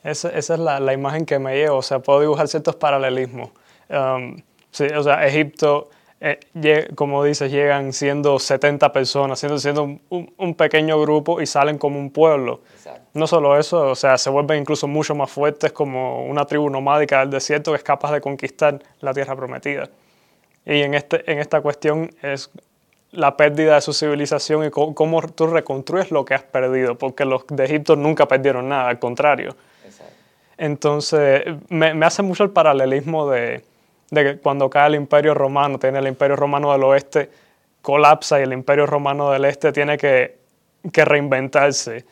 [0.06, 3.50] Esa, es la, imagen que me llevo, o sea, puedo dibujar ciertos paralelismos.
[3.88, 5.88] Um, sí, o sea, Egipto
[6.18, 11.98] eh, como dices, llegan siendo 70 personas, siendo, siendo un, pequeño grupo y salen como
[11.98, 12.60] un pueblo.
[13.12, 17.20] No solo eso, o sea, se vuelven incluso mucho más fuertes como una tribu nomádica
[17.20, 19.90] del desierto que es capaz de conquistar la tierra prometida.
[20.64, 22.50] Y en, este, en esta cuestión es
[23.12, 27.46] la pérdida de su civilización y cómo, tú reconstruyes lo que has perdido, porque los
[27.46, 29.54] de Egipto nunca perdieron nada, al contrario.
[30.58, 33.62] Entonces, me, me hace mucho el paralelismo de,
[34.10, 37.30] de que cuando cae el imperio romano, tiene el imperio romano del oeste,
[37.82, 40.38] colapsa y el imperio romano del este tiene que,
[40.92, 42.04] que reinventarse.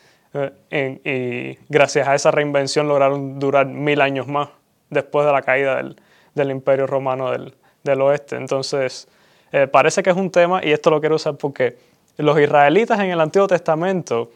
[0.69, 4.49] Eh, y gracias a esa reinvención lograron durar mil años más
[4.89, 5.95] después de la caída del,
[6.33, 8.35] del imperio romano del, del oeste.
[8.35, 9.07] Entonces,
[9.51, 11.77] eh, parece que es un tema, y esto lo quiero usar porque
[12.17, 14.31] los israelitas en el Antiguo Testamento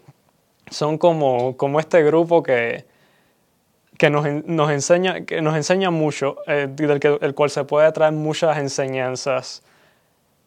[0.69, 2.85] son como, como este grupo que,
[3.99, 7.91] que nos, nos, enseña, que nos enseña mucho, eh, del que, el cual se puede
[7.91, 9.61] traer muchas enseñanzas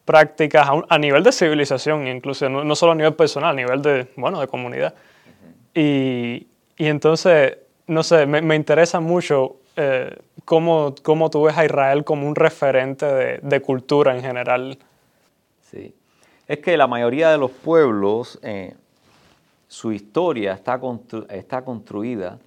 [0.05, 4.07] prácticas a, nivel de civilización, incluso no, no, solo a nivel personal, a nivel de,
[4.17, 4.95] bueno, de comunidad.
[5.75, 11.63] y, y, entonces, no sé, me, me interesa mucho eh, cómo, cómo, tú ves a
[11.63, 14.79] Israel como un referente de, de, cultura en general.
[15.61, 15.93] Sí,
[16.47, 18.73] es que la mayoría de los pueblos, eh,
[19.67, 20.81] su historia está,
[21.29, 22.39] está construida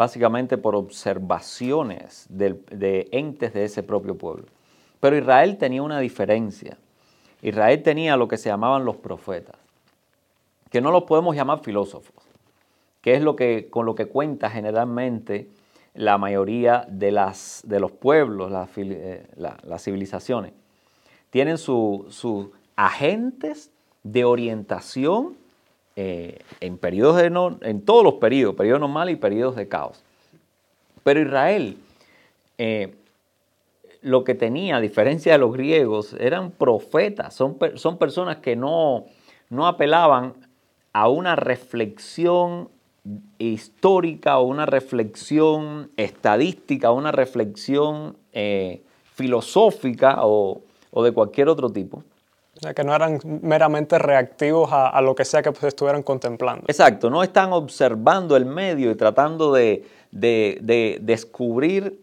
[0.00, 4.46] básicamente por observaciones de, entes de ese propio pueblo.
[4.98, 6.78] Pero Israel tenía una diferencia.
[7.42, 9.56] Israel tenía lo que se llamaban los profetas,
[10.70, 12.14] que no los podemos llamar filósofos,
[13.02, 15.50] que es lo que, con lo que cuenta generalmente
[15.92, 20.54] la mayoría de, los pueblos, eh, las, civilizaciones.
[21.28, 23.70] Tienen sus agentes
[24.02, 25.36] de orientación
[25.96, 27.26] eh, en, periodos de
[27.68, 30.02] en todos los periodos, periodos normales y periodos de caos.
[31.02, 31.76] Pero Israel,
[32.58, 32.94] eh,
[34.02, 39.06] lo que tenía, a diferencia de los griegos, eran profetas, son, son personas que no,
[39.48, 40.34] no apelaban
[40.92, 42.68] a una reflexión
[43.38, 48.82] histórica o una reflexión estadística, una reflexión eh,
[49.14, 52.04] filosófica o, o de cualquier otro tipo,
[52.60, 56.64] o sea, que no eran meramente reactivos a, lo que sea que pues, estuvieran contemplando.
[56.68, 61.98] Exacto, no están observando el medio y tratando de, descubrir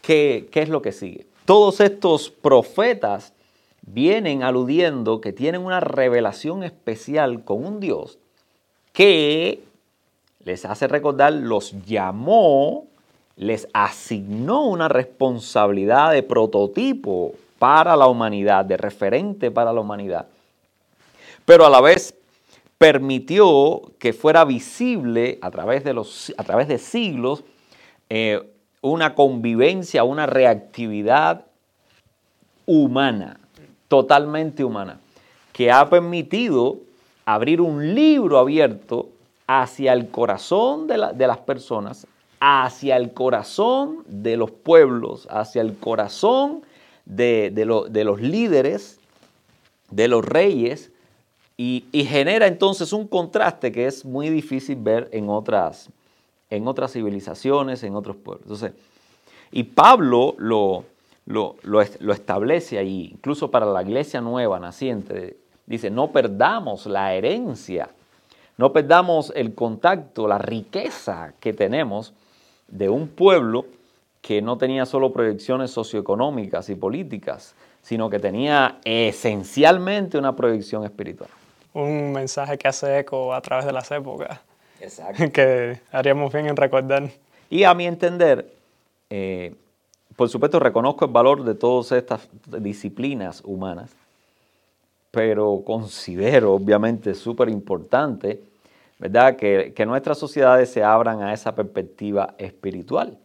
[0.00, 1.26] qué, qué es lo que sigue.
[1.44, 3.34] Todos estos profetas
[3.82, 8.18] vienen aludiendo que tienen una revelación especial con un Dios
[8.94, 9.62] que
[10.44, 12.86] les hace recordar, los llamó,
[13.36, 20.26] les asignó una responsabilidad de prototipo para la humanidad, de referente para la humanidad,
[21.44, 22.14] pero a la vez
[22.78, 27.42] permitió que fuera visible a través de, los, a través de siglos
[28.08, 28.40] eh,
[28.80, 31.44] una convivencia, una reactividad
[32.66, 33.40] humana,
[33.88, 35.00] totalmente humana,
[35.52, 36.76] que ha permitido
[37.24, 39.08] abrir un libro abierto
[39.46, 42.06] hacia el corazón de, de las personas,
[42.38, 46.62] hacia el corazón de los pueblos, hacia el corazón
[47.08, 49.00] de, los líderes,
[49.90, 50.92] de los reyes,
[51.56, 55.90] y, genera entonces un contraste que es muy difícil ver en otras,
[56.50, 58.44] en otras civilizaciones, en otros pueblos.
[58.44, 58.72] Entonces,
[59.50, 60.84] y Pablo lo,
[61.26, 67.90] lo, lo, establece ahí, incluso para la iglesia nueva, naciente, dice, no perdamos la herencia,
[68.56, 72.12] no perdamos el contacto, la riqueza que tenemos
[72.68, 73.66] de un pueblo
[74.28, 81.30] que no tenía solo proyecciones socioeconómicas y políticas, sino que tenía esencialmente una proyección espiritual.
[81.72, 84.38] Un mensaje que hace eco a través de las épocas.
[84.82, 85.24] Exacto.
[85.32, 87.08] Que haríamos bien en recordar.
[87.48, 88.52] Y a mi entender,
[89.08, 89.54] eh,
[90.14, 92.28] por supuesto reconozco el valor de todas estas
[92.60, 93.92] disciplinas humanas,
[95.10, 98.42] pero considero obviamente súper importante,
[98.98, 103.16] ¿verdad?, que, que nuestras sociedades se abran a esa perspectiva espiritual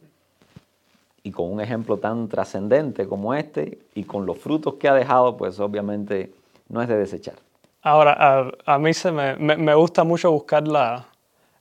[1.23, 5.37] y con un ejemplo tan trascendente como este y con los frutos que ha dejado,
[5.37, 6.31] pues obviamente
[6.67, 7.35] no es de desechar.
[7.81, 11.05] Ahora, a, mí se me, me, gusta mucho buscar la,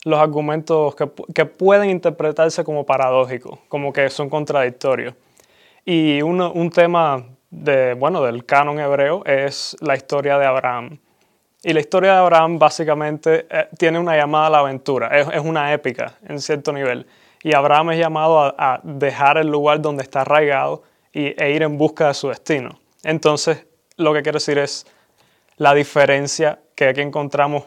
[0.05, 5.14] los argumentos que, que, pueden interpretarse como paradójicos, como que son contradictorios.
[5.85, 10.98] Y uno, un tema de, bueno, del canon hebreo es la historia de Abraham.
[11.65, 15.40] Y la historia de Abraham básicamente eh, tiene una llamada a la aventura, es, es
[15.40, 17.06] una épica en cierto nivel.
[17.43, 20.83] Y Abraham es llamado a, dejar el lugar donde está arraigado
[21.13, 22.79] y, e ir en busca de su destino.
[23.03, 23.67] Entonces,
[23.97, 24.87] lo que quiero decir es
[25.57, 27.65] la diferencia que aquí encontramos,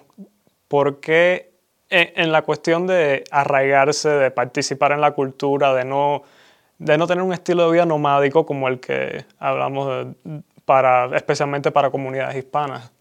[0.67, 1.51] porque
[1.89, 6.23] en, la cuestión de arraigarse, de participar en la cultura, de no,
[6.77, 10.07] de no tener un estilo de vida nomádico como el que hablamos
[10.65, 12.91] para, especialmente para comunidades hispanas.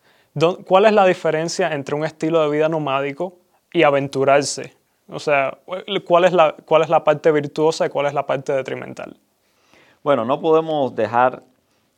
[0.66, 3.38] ¿Cuál es la diferencia entre un estilo de vida nomádico
[3.72, 4.74] y aventurarse?
[5.08, 5.58] O sea,
[6.06, 9.16] ¿cuál es la, cuál es la parte virtuosa y cuál es la parte detrimental?
[10.02, 11.42] Bueno, no podemos dejar,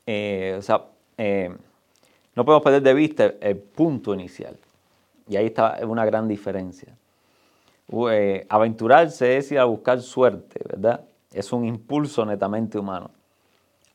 [0.07, 0.83] eh, o sea,
[1.19, 1.55] eh,
[2.35, 4.57] no podemos perder de vista el, punto inicial.
[5.29, 6.95] Y ahí está una gran diferencia.
[8.11, 11.01] Eh, aventurarse es ir a buscar suerte, ¿verdad?
[11.33, 13.11] Es un impulso netamente humano.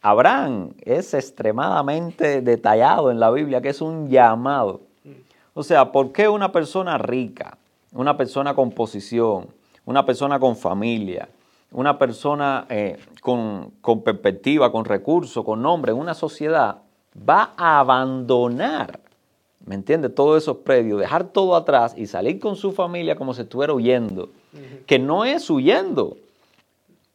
[0.02, 4.82] Abraham es extremadamente detallado en la Biblia que es un llamado.
[5.54, 7.58] O sea, ¿por qué una persona rica,
[7.94, 9.48] una persona con posición,
[9.86, 11.30] una persona con familia,
[11.72, 16.78] una persona eh, con, con perspectiva, con recursos, con nombre en una sociedad
[17.16, 19.00] va a abandonar,
[19.66, 20.16] ¿me entiendes?
[20.16, 24.30] Todos esos predios, dejar todo atrás y salir con su familia como si estuviera huyendo,
[24.86, 26.18] que no es huyendo,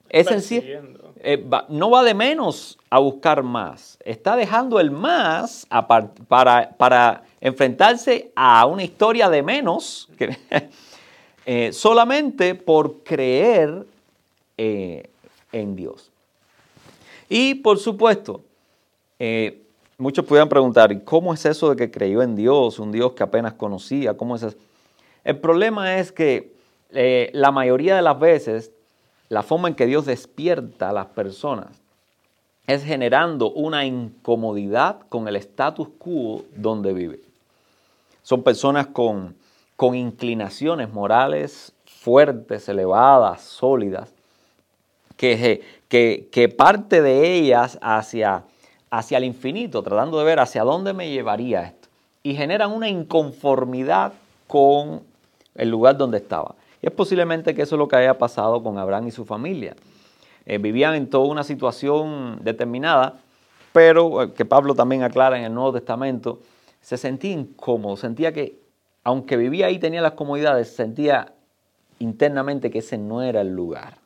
[0.08, 0.96] es sencillo.
[1.20, 5.66] Eh, no va de menos a buscar más, está dejando el más
[6.28, 10.08] para, para, enfrentarse a una historia de menos,
[11.46, 13.86] eh, solamente por creer
[14.56, 15.08] eh,
[15.52, 16.10] en Dios.
[17.28, 18.40] Y por supuesto,
[19.98, 23.54] muchos pudieran preguntar, ¿cómo es eso de que creyó en Dios, un Dios que apenas
[23.54, 24.14] conocía?
[24.16, 24.56] ¿Cómo es eso?
[25.24, 26.52] El problema es que
[26.90, 28.70] la mayoría de las veces
[29.28, 31.68] la forma en que Dios despierta a las personas
[32.66, 37.20] es generando una incomodidad con el status quo donde vive.
[38.26, 39.36] Son personas con,
[39.76, 44.12] con inclinaciones morales fuertes, elevadas, sólidas,
[45.16, 48.42] que, que, que, parte de ellas hacia,
[48.90, 51.86] hacia el infinito, tratando de ver hacia dónde me llevaría esto.
[52.24, 54.12] Y generan una inconformidad
[54.48, 55.02] con
[55.54, 56.56] el lugar donde estaba.
[56.82, 59.76] Y es posiblemente que eso es lo que haya pasado con Abraham y su familia.
[60.46, 63.20] Eh, vivían en toda una situación determinada,
[63.72, 66.40] pero eh, que Pablo también aclara en el Nuevo Testamento,
[66.86, 68.60] se sentía incómodo, sentía que,
[69.02, 71.32] aunque vivía ahí, tenía las comodidades, sentía
[71.98, 73.98] internamente que ese no era el lugar,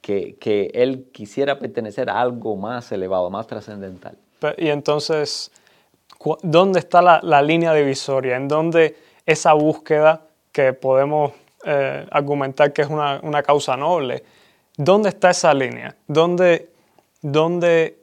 [0.00, 4.16] que, que él quisiera pertenecer a algo más elevado, más trascendental.
[4.56, 5.50] Y entonces,
[6.42, 8.36] ¿dónde está la, la línea divisoria?
[8.36, 8.96] ¿En dónde
[9.26, 10.22] esa búsqueda
[10.52, 11.32] que podemos
[11.64, 14.24] eh, argumentar que es una, causa noble.
[14.78, 15.94] ¿Dónde está esa línea?
[16.06, 16.70] ¿Dónde,
[17.20, 17.98] ¿Dónde,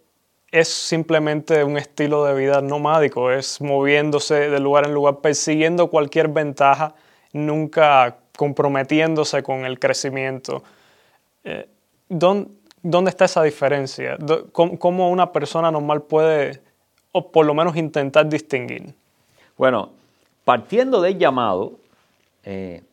[0.51, 3.31] es simplemente un estilo de vida nomádico?
[3.31, 6.95] Es moviéndose de lugar en lugar, persiguiendo cualquier ventaja,
[7.33, 10.63] nunca comprometiéndose con el crecimiento.
[11.43, 11.67] Eh,
[12.07, 14.17] ¿dónde, está esa diferencia?
[14.51, 16.61] ¿Cómo, una persona normal puede,
[17.11, 18.93] o por lo menos intentar distinguir?
[19.57, 19.91] Bueno,
[20.45, 21.73] partiendo del llamado,
[22.43, 22.83] eh,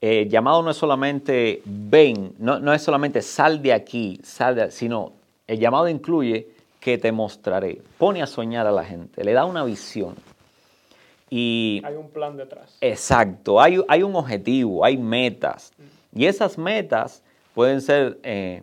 [0.00, 5.12] llamado no es solamente ven, no, es solamente sal de aquí, sal sino
[5.46, 6.57] el llamado incluye
[6.88, 7.82] que te mostraré.
[7.98, 10.14] Pone a soñar a la gente, le da una visión.
[11.28, 12.78] Y, hay un plan detrás.
[12.80, 15.74] Exacto, hay, hay un objetivo, hay metas.
[16.14, 17.22] Y esas metas
[17.52, 18.62] pueden ser eh,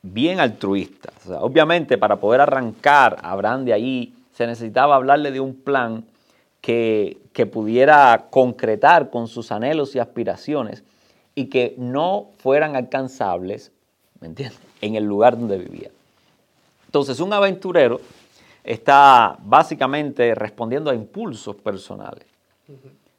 [0.00, 1.12] bien altruistas.
[1.40, 6.04] obviamente, para poder arrancar a Abraham de ahí, se necesitaba hablarle de un plan
[6.60, 7.18] que,
[7.52, 10.84] pudiera concretar con sus anhelos y aspiraciones
[11.34, 13.72] y que no fueran alcanzables,
[14.20, 15.90] ¿me entiendes?, en el lugar donde vivía.
[16.96, 18.00] Entonces, un aventurero
[18.64, 22.24] está básicamente respondiendo a impulsos personales,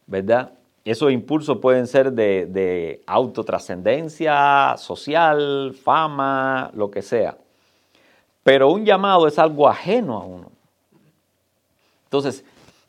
[0.08, 0.52] ¿verdad?
[0.84, 7.38] Esos impulsos pueden ser de, de autotrascendencia social, fama, lo que sea.
[8.42, 10.52] Pero un llamado es algo ajeno a uno.
[12.06, 12.44] Entonces,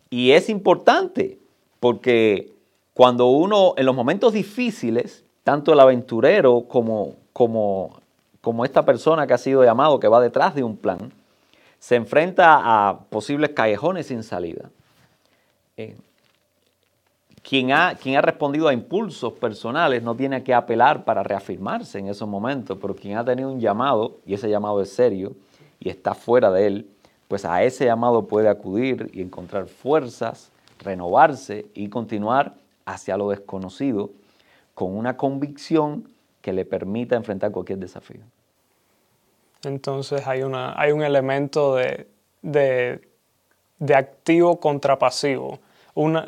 [0.09, 1.39] y es importante
[1.81, 2.51] porque
[2.95, 7.98] cuando uno, en los momentos difíciles, tanto el aventurero como, como,
[8.41, 11.13] como esta persona que ha sido llamado, que va detrás de un plan,
[11.79, 14.71] se enfrenta a posibles callejones sin salida.
[15.77, 15.97] Eh,
[17.43, 22.09] quien, ha, quien ha respondido a impulsos personales no tiene que apelar para reafirmarse en
[22.09, 25.33] esos momentos, pero quien ha tenido un llamado, y ese llamado es serio,
[25.81, 26.91] y está fuera de él,
[27.29, 34.11] pues a ese llamado puede acudir y encontrar fuerzas, renovarse y continuar hacia lo desconocido
[34.75, 36.09] con una convicción
[36.41, 38.21] que le permita enfrentar cualquier desafío.
[39.65, 42.07] Entonces hay, una, hay un elemento de,
[42.43, 45.59] de, activo contra pasivo,
[45.95, 46.21] un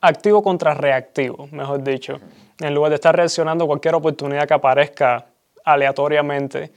[0.00, 2.20] activo contra reactivo, mejor dicho.
[2.60, 5.26] En lugar de estar reaccionando a cualquier oportunidad que aparezca
[5.64, 6.72] aleatoriamente,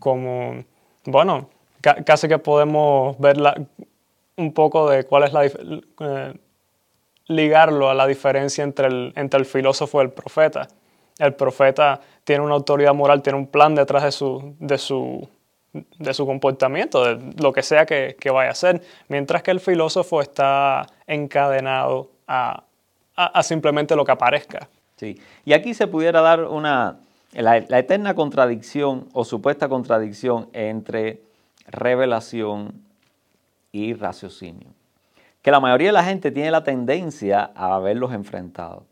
[0.00, 0.64] como,
[1.04, 1.48] bueno,
[2.04, 3.36] casi que podemos ver
[4.36, 6.34] un poco de cuál es la eh,
[7.28, 10.68] ligarlo a la diferencia entre el, entre el filósofo y el profeta.
[11.18, 15.28] El profeta tiene una autoridad moral, tiene un plan detrás de su, de su,
[15.98, 20.20] de su comportamiento, de lo que sea que, vaya a hacer, mientras que el filósofo
[20.20, 22.64] está encadenado a,
[23.42, 24.68] simplemente lo que aparezca.
[24.96, 26.98] Sí, y aquí se pudiera dar una,
[27.32, 31.20] la, eterna contradicción o supuesta contradicción entre
[31.66, 32.82] revelación
[33.72, 34.68] y raciocinio,
[35.42, 38.84] que la mayoría de la gente tiene la tendencia a verlos enfrentados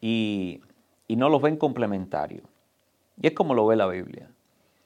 [0.00, 0.60] y,
[1.08, 2.44] y no los ven complementarios.
[3.20, 4.28] Y es como lo ve la Biblia.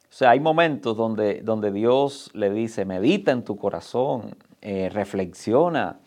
[0.08, 5.98] O sea, hay momentos donde, donde Dios le dice, medita en tu corazón, eh, reflexiona,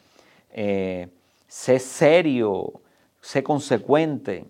[0.51, 1.09] eh,
[1.47, 2.73] sé serio,
[3.19, 4.45] sé consecuente.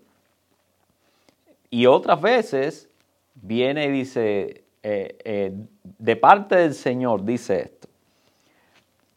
[1.69, 2.89] Y otras veces
[3.33, 5.53] viene y dice, eh,
[5.83, 7.87] de parte del Señor dice esto.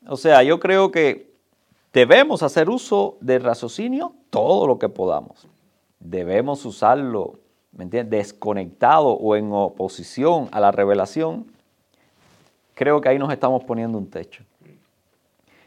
[0.07, 1.31] O sea, yo creo que
[1.93, 5.47] debemos hacer uso del raciocinio todo lo que podamos.
[6.01, 7.39] Debemos usarlo
[7.73, 11.47] desconectado o en oposición a la revelación,
[12.75, 14.45] creo que ahí nos estamos poniendo un techo.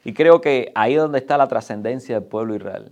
[0.04, 2.92] Y creo que ahí es donde está la trascendencia del pueblo Israel,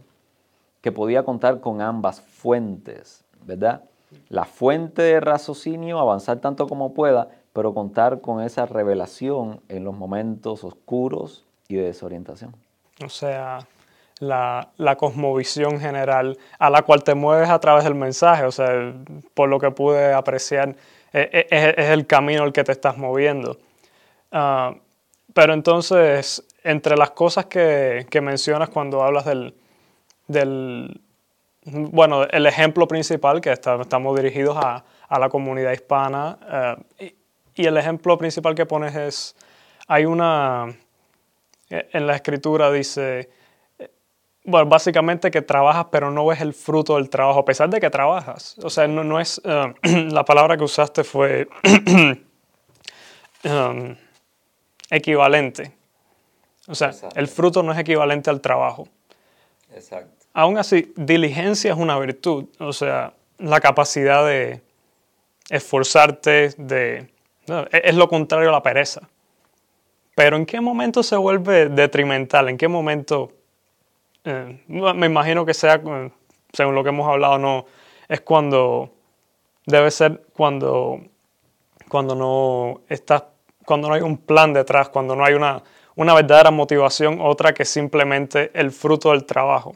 [0.81, 3.83] que podía contar con ambas fuentes, ¿verdad?
[4.29, 9.95] La fuente de raciocinio, avanzar tanto como pueda, pero contar con esa revelación en los
[9.95, 12.55] momentos oscuros y de desorientación.
[13.03, 13.59] O sea,
[14.20, 18.43] la, cosmovisión general a la cual te mueves a través del mensaje.
[18.43, 18.93] O sea,
[19.34, 20.76] por lo que pude apreciar,
[21.13, 23.57] e, e, es, el camino al que te estás moviendo.
[24.32, 24.76] Ah,
[25.34, 29.55] pero entonces, entre las cosas que, mencionas cuando hablas del,
[30.28, 31.01] del,
[31.63, 34.84] bueno, el ejemplo principal, que estamos dirigidos a,
[35.17, 37.15] la comunidad hispana, eh,
[37.55, 39.36] y, y, el ejemplo principal que pones es,
[39.88, 40.76] hay una,
[41.70, 43.30] en la escritura dice,
[44.50, 47.89] bueno, básicamente que trabajas pero no ves el fruto del trabajo, a pesar de que
[47.89, 48.56] trabajas.
[48.64, 49.74] O sea, no, no es, eh,
[50.12, 51.47] la palabra que usaste fue
[53.43, 53.95] um,
[54.89, 55.72] equivalente.
[56.68, 58.88] O sea, el fruto no es equivalente al trabajo.
[59.74, 60.26] Exacto.
[60.34, 64.62] Aún así, diligencia es una virtud, o sea, la capacidad de
[65.50, 67.12] esforzarte, de...
[67.72, 69.10] es lo contrario a la pereza.
[70.16, 72.50] Pero ¿en qué momento se vuelve detrimental?
[72.50, 73.32] ¿En qué momento
[74.24, 76.11] eh, me imagino que sea, eh,
[76.53, 77.65] según lo que hemos hablado, no
[78.07, 78.91] es cuando
[79.65, 80.99] debe ser cuando,
[81.88, 83.24] cuando no estás,
[83.65, 85.61] cuando no hay un plan detrás, cuando no hay una,
[85.95, 89.76] una verdadera motivación, otra que simplemente el fruto del trabajo.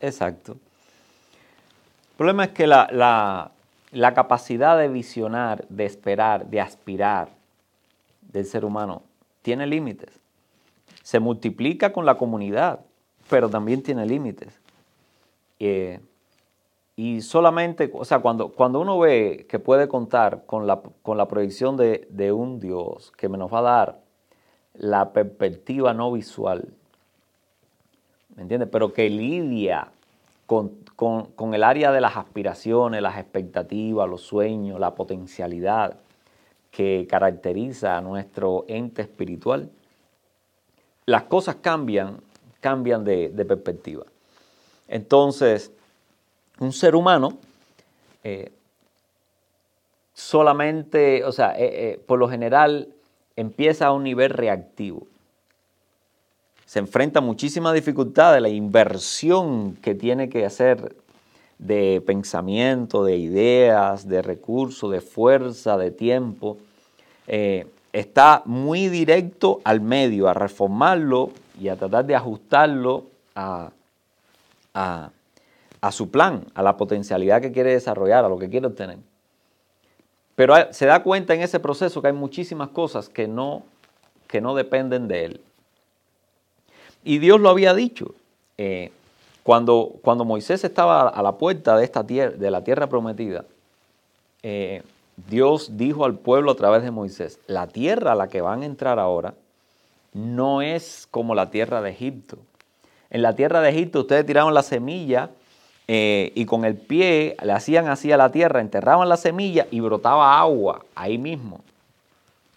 [0.00, 0.52] Exacto.
[0.52, 3.50] El problema es que la, la,
[3.90, 7.28] la capacidad de visionar, de esperar, de aspirar
[8.22, 9.02] del ser humano
[9.42, 10.20] tiene límites.
[11.02, 12.80] Se multiplica con la comunidad
[13.28, 14.58] pero también tiene límites.
[15.58, 16.00] Eh,
[16.96, 21.28] y solamente, o sea, cuando, cuando uno ve que puede contar con la, con la
[21.28, 24.00] proyección de, un Dios que nos va a dar
[24.72, 26.68] la perspectiva no visual,
[28.34, 28.70] ¿me entiendes?
[28.72, 29.88] Pero que lidia
[30.46, 35.98] con, con, el área de las aspiraciones, las expectativas, los sueños, la potencialidad
[36.70, 39.70] que caracteriza a nuestro ente espiritual,
[41.04, 42.20] las cosas cambian
[42.60, 44.04] cambian de, perspectiva.
[44.88, 45.70] Entonces,
[46.58, 47.38] un ser humano
[48.24, 48.50] eh,
[50.14, 52.88] solamente, o sea, eh, eh, por lo general
[53.36, 55.06] empieza a un nivel reactivo.
[56.64, 60.96] Se enfrenta a muchísimas dificultades, la inversión que tiene que hacer
[61.58, 66.58] de pensamiento, de ideas, de recursos, de fuerza, de tiempo,
[67.92, 73.04] está muy directo al medio, a reformarlo y a tratar de ajustarlo
[73.34, 73.70] a,
[75.90, 78.98] su plan, a la potencialidad que quiere desarrollar, a lo que quiere obtener.
[80.34, 83.62] Pero se da cuenta en ese proceso que hay muchísimas cosas que no,
[84.26, 85.40] que no dependen de él.
[87.04, 88.14] Y Dios lo había dicho.
[88.58, 88.90] Eh,
[89.42, 93.44] cuando, cuando, Moisés estaba a la puerta de, esta de la tierra prometida,
[94.42, 94.82] eh,
[95.28, 98.66] Dios dijo al pueblo a través de Moisés, la tierra a la que van a
[98.66, 99.34] entrar ahora
[100.16, 102.38] no es como la tierra de Egipto.
[103.10, 105.28] En la tierra de Egipto ustedes tiraron la semilla
[105.88, 109.80] eh, y con el pie le hacían así a la tierra, enterraban la semilla y
[109.80, 111.60] brotaba agua ahí mismo.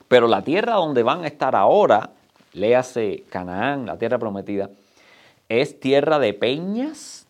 [0.07, 2.11] Pero la tierra donde van a estar ahora,
[2.53, 4.69] léase Canaán, la tierra prometida,
[5.49, 7.27] es tierra de peñas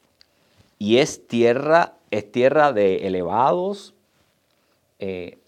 [0.78, 3.96] y es tierra, es tierra de elevados,
[5.00, 5.40] eh,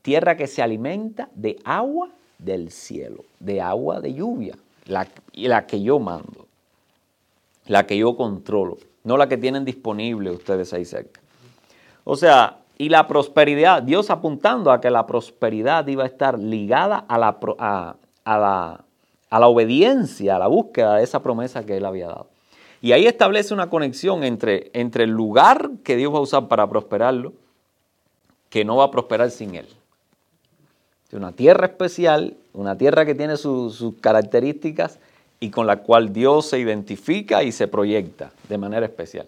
[0.00, 2.08] tierra que se alimenta de agua
[2.44, 6.46] del cielo, de agua de lluvia, la, la que yo mando,
[7.66, 11.20] la que yo controlo, no la que tienen disponible ustedes ahí cerca.
[12.04, 17.04] O sea, Y la prosperidad, Dios apuntando a que la prosperidad iba a estar ligada
[17.06, 18.84] a la, a, la,
[19.30, 22.26] a la obediencia, a la búsqueda de esa promesa que Él había dado.
[22.80, 26.66] Y ahí establece una conexión entre, entre el lugar que Dios va a usar para
[26.66, 27.34] prosperarlo,
[28.48, 29.68] que no va a prosperar sin Él.
[31.12, 34.98] Una tierra especial, una tierra que tiene sus características
[35.40, 39.26] y con la cual Dios se identifica y se proyecta de manera especial.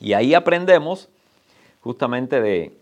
[0.00, 1.08] Y ahí aprendemos
[1.80, 2.72] justamente de,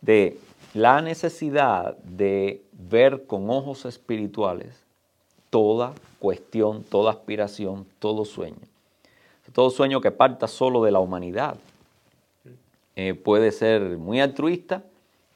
[0.00, 0.38] de
[0.74, 4.68] la necesidad de ver con ojos espirituales
[5.50, 8.56] toda cuestión, toda aspiración, todo sueño.
[9.52, 11.56] Todo sueño que parta solo de la humanidad
[12.94, 14.82] eh, puede ser muy altruista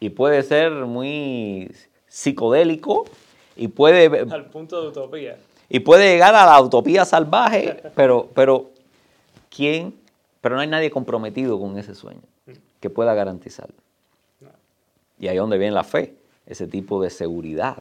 [0.02, 1.72] y puede ser muy
[2.08, 3.04] psicodélico
[3.54, 4.06] y puede...
[4.32, 5.38] Al punto de utopía.
[5.68, 8.72] Y puede llegar a la utopía salvaje, pero, pero
[9.48, 9.94] ¿quién?
[10.40, 12.22] Pero no hay nadie comprometido con ese sueño
[12.80, 13.76] que pueda garantizarlo.
[15.20, 17.80] Y ahí es donde viene la fe, ese tipo de seguridad.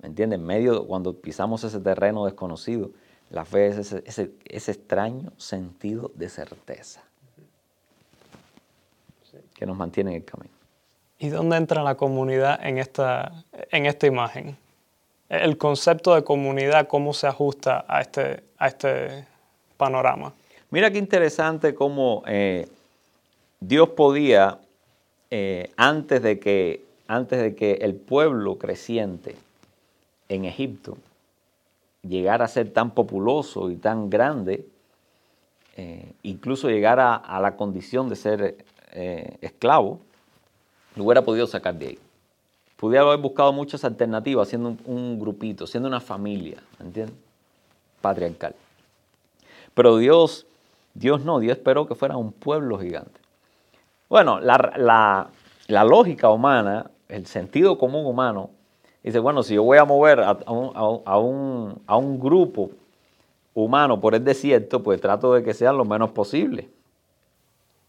[0.00, 0.38] ¿Me entiendes?
[0.38, 2.90] En medio, cuando pisamos ese terreno desconocido,
[3.28, 7.02] la fe es ese, extraño sentido de certeza
[9.54, 10.57] que nos mantiene en el camino.
[11.20, 14.56] ¿Y dónde entra la comunidad en esta, en esta imagen?
[15.28, 19.26] El concepto de comunidad, ¿cómo se ajusta a este, a este
[19.76, 20.32] panorama?
[20.70, 22.68] Mira qué interesante cómo eh,
[23.58, 24.58] Dios podía,
[25.30, 29.34] eh, antes, de que, antes de que el pueblo creciente
[30.28, 30.98] en Egipto
[32.02, 34.64] llegar a ser tan populoso y tan grande,
[35.76, 38.64] eh, incluso llegar a, la condición de ser
[39.42, 40.00] esclavo,
[40.98, 41.98] lo hubiera podido sacar de ahí.
[42.76, 47.16] Pudiera haber buscado muchas alternativas, siendo un, grupito, siendo una familia, ¿entiendes?
[48.00, 48.54] Patriarcal.
[49.74, 50.46] Pero Dios,
[50.94, 53.20] Dios no, Dios esperó que fuera un pueblo gigante.
[54.08, 55.30] Bueno, la,
[55.68, 58.50] lógica humana, el sentido común humano,
[59.00, 62.72] Dice, bueno, si yo voy a mover a, un, a, un, grupo
[63.54, 66.68] humano por el desierto, pues trato de que sean lo menos posible.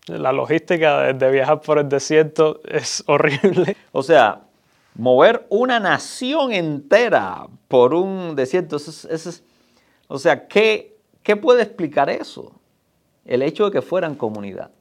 [0.08, 3.78] La logística de, viajar por el desierto es horrible.
[3.92, 4.42] O sea,
[4.96, 9.44] mover una nación entera por un desierto, es,
[10.08, 12.54] o sea, ¿qué, ¿qué puede explicar eso?
[13.26, 14.72] El hecho de que fueran comunidad.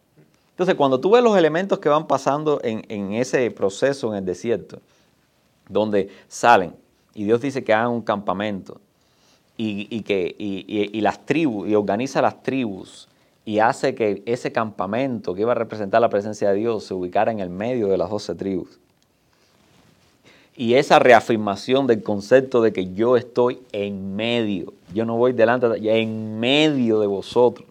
[0.50, 4.24] Entonces, cuando tú ves los elementos que van pasando en, en ese proceso en el
[4.24, 4.80] desierto,
[5.68, 6.74] donde salen
[7.18, 8.80] y Dios dice que hagan un campamento
[9.56, 13.07] y, que, y, las tribus, y organiza las tribus
[13.48, 17.32] y hace que ese campamento que iba a representar la presencia de Dios se ubicara
[17.32, 18.78] en el medio de las doce tribus.
[20.54, 25.66] Y esa reafirmación del concepto de que yo estoy en medio, yo no voy delante,
[25.66, 27.66] de, en medio de vosotros.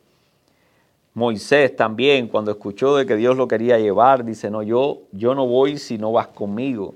[1.14, 5.46] Moisés también, cuando escuchó de que Dios lo quería llevar, dice, no, yo, yo no
[5.46, 6.96] voy si no vas conmigo.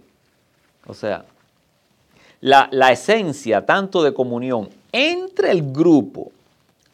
[0.87, 1.25] O sea,
[2.39, 6.31] la, esencia tanto de comunión entre el grupo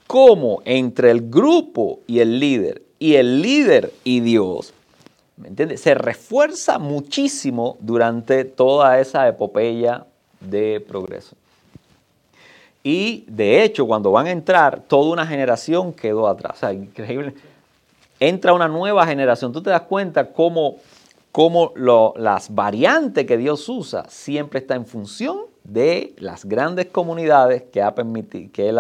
[0.08, 4.74] como entre el grupo y el líder y el líder y Dios,
[5.36, 5.82] ¿me entiendes?
[5.82, 10.06] Se refuerza muchísimo durante toda esa epopeya
[10.40, 11.36] de progreso.
[12.84, 16.54] Y de hecho, cuando van a entrar, toda una generación quedó atrás.
[16.56, 17.34] O sea, increíble.
[18.20, 19.52] Entra una nueva generación.
[19.52, 20.78] Tú te das cuenta cómo
[21.38, 27.80] cómo las variantes que Dios usa siempre está en función de las grandes comunidades que,
[27.80, 28.80] ha permitido, que Él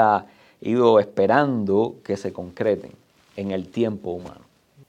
[0.62, 2.91] ido esperando que se concreten
[3.36, 4.41] en el tiempo humano.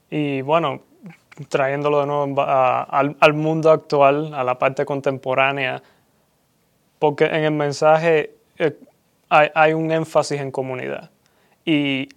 [0.09, 0.81] Y bueno,
[1.49, 5.81] trayéndolo de nuevo al, mundo actual, a la parte contemporánea,
[6.97, 8.75] porque en el mensaje eh,
[9.29, 11.11] hay, un énfasis en comunidad
[11.63, 12.09] y,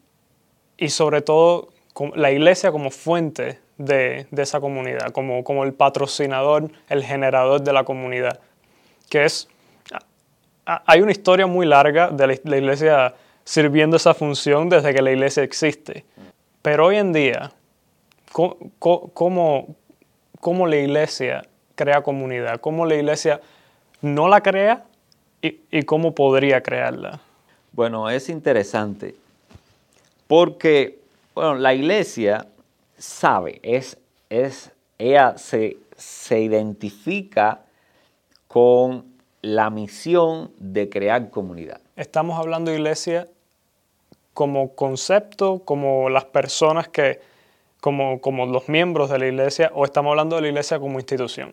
[0.78, 1.68] y sobre todo
[2.14, 7.84] la iglesia como fuente de, esa comunidad, como, como el patrocinador, el generador de la
[7.84, 8.40] comunidad,
[9.08, 9.48] que es,
[10.64, 13.14] hay una historia muy larga de la, iglesia
[13.44, 16.04] sirviendo esa función desde que la iglesia existe,
[16.62, 17.52] pero hoy en día,
[18.32, 19.76] ¿cómo,
[20.40, 21.42] cómo, la iglesia
[21.74, 22.60] crea comunidad?
[22.60, 23.40] ¿Cómo la iglesia
[24.00, 24.84] no la crea
[25.40, 27.20] y, y cómo podría crearla?
[27.72, 29.14] Bueno, es interesante
[30.26, 30.98] porque
[31.34, 32.46] bueno, la iglesia
[32.96, 37.60] sabe, es, es, ella se, se identifica
[38.48, 39.04] con
[39.40, 41.80] la misión de crear comunidad.
[41.96, 43.28] Estamos hablando de iglesia
[44.34, 47.20] como concepto, como las personas que,
[47.80, 51.52] como, como los miembros de la iglesia, o estamos hablando de la iglesia como institución.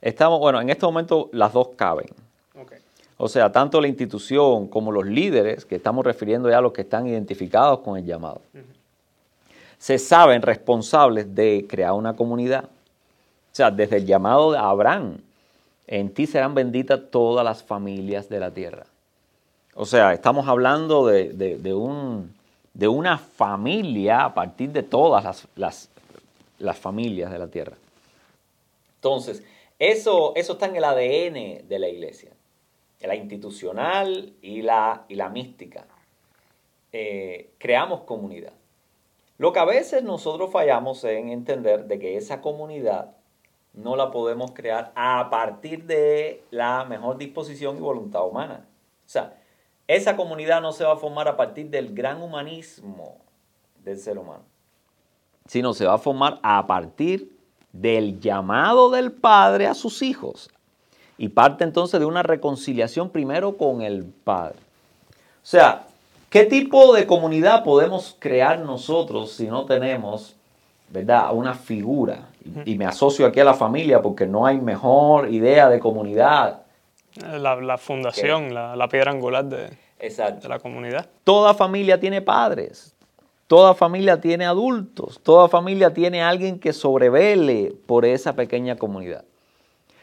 [0.00, 2.08] Estamos, bueno, en este momento las dos caben.
[3.16, 6.82] O sea, tanto la institución como los líderes, que estamos refiriendo ya a los que
[6.82, 8.40] están identificados con el llamado.
[9.78, 12.64] se saben responsables de crear una comunidad.
[12.64, 15.18] O sea, desde el llamado de Abraham,
[15.86, 18.86] en ti serán benditas todas las familias de la tierra.
[19.76, 22.32] O sea, estamos hablando de, un,
[22.74, 25.88] de una familia a partir de todas las,
[26.58, 27.76] las, familias de la tierra.
[28.96, 29.42] Entonces,
[29.78, 32.30] eso, eso está en el ADN de la iglesia,
[33.00, 35.86] la institucional y la, y la mística.
[36.92, 38.52] Eh, creamos comunidad.
[39.38, 43.16] Lo que a veces nosotros fallamos en entender de que esa comunidad
[43.72, 48.68] no la podemos crear a partir de la mejor disposición y voluntad humana.
[49.04, 49.36] O sea,
[49.86, 53.18] esa comunidad no se va a formar a partir del gran humanismo
[53.84, 54.42] del ser humano,
[55.46, 57.36] sino se va a formar a partir
[57.72, 60.48] del llamado del Padre a sus hijos.
[61.18, 64.56] Y parte entonces de una reconciliación primero con el Padre.
[65.08, 65.86] O sea,
[66.30, 70.34] ¿qué tipo de comunidad podemos crear nosotros si no tenemos,
[70.88, 72.28] ¿verdad?, una figura.
[72.64, 76.63] Y, me asocio aquí a la familia porque no hay mejor idea de comunidad
[77.16, 81.06] la, fundación, la, piedra angular de, de la comunidad.
[81.24, 82.94] Toda familia tiene padres,
[83.46, 89.24] toda familia tiene adultos, toda familia tiene alguien que sobrevele por esa pequeña comunidad.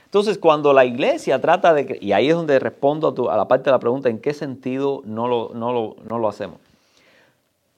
[0.05, 1.97] Entonces, cuando la iglesia trata de...
[2.01, 5.01] Y ahí es donde respondo a, a la parte de la pregunta, ¿en qué sentido
[5.05, 6.57] no lo, no lo, no lo hacemos?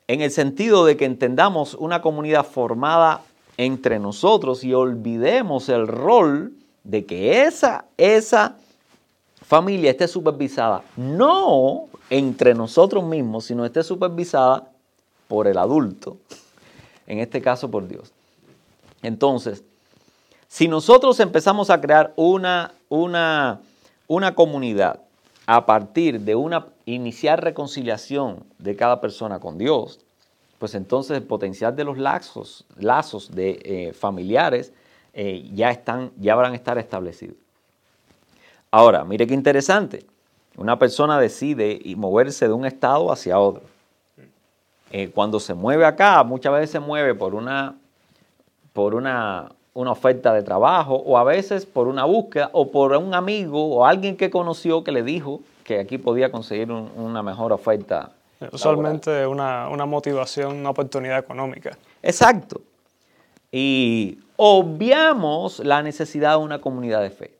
[0.07, 3.21] En el sentido de que entendamos una comunidad formada
[3.57, 6.53] entre nosotros y olvidemos el rol
[6.83, 8.57] de que esa, esa
[9.53, 14.67] familia esté supervisada no entre nosotros mismos, sino esté supervisada
[15.27, 16.17] por el adulto,
[17.05, 18.11] en este caso por Dios.
[19.03, 19.63] Entonces,
[20.47, 23.61] si nosotros empezamos a crear una, una,
[24.07, 25.01] una comunidad
[25.45, 29.99] a partir de una iniciar reconciliación de cada persona con Dios,
[30.57, 34.73] pues entonces el potencial de los lazos, lazos de eh, familiares
[35.13, 37.42] eh, ya, están, ya habrán estar establecidos.
[38.73, 40.03] Ahora, mire qué interesante.
[40.57, 43.61] Una persona decide moverse de un estado hacia otro.
[44.89, 47.75] Eh, cuando se mueve acá, muchas veces se mueve por una,
[48.73, 53.13] por una, una oferta de trabajo o a veces por una búsqueda o por un
[53.13, 58.09] amigo o alguien que conoció que le dijo que aquí podía conseguir una mejor oferta.
[58.51, 61.77] Usualmente una, una motivación, una oportunidad económica.
[62.01, 62.59] Exacto.
[63.51, 67.32] Y obviamos la necesidad de una comunidad de fe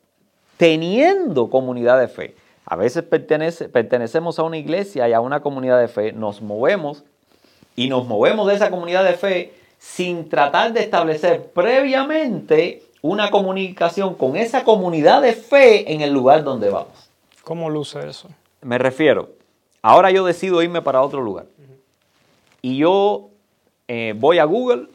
[0.64, 2.34] teniendo comunidad de fe.
[2.64, 7.04] A veces pertenecemos a una iglesia y a una comunidad de fe, nos movemos
[7.76, 14.14] y nos movemos de esa comunidad de fe sin tratar de establecer previamente una comunicación
[14.14, 17.10] con esa comunidad de fe en el lugar donde vamos.
[17.42, 18.30] ¿Cómo luce eso?
[18.62, 19.32] Me refiero,
[19.82, 21.44] ahora yo decido irme para otro lugar
[22.62, 23.28] y yo
[23.86, 24.88] eh, voy a Google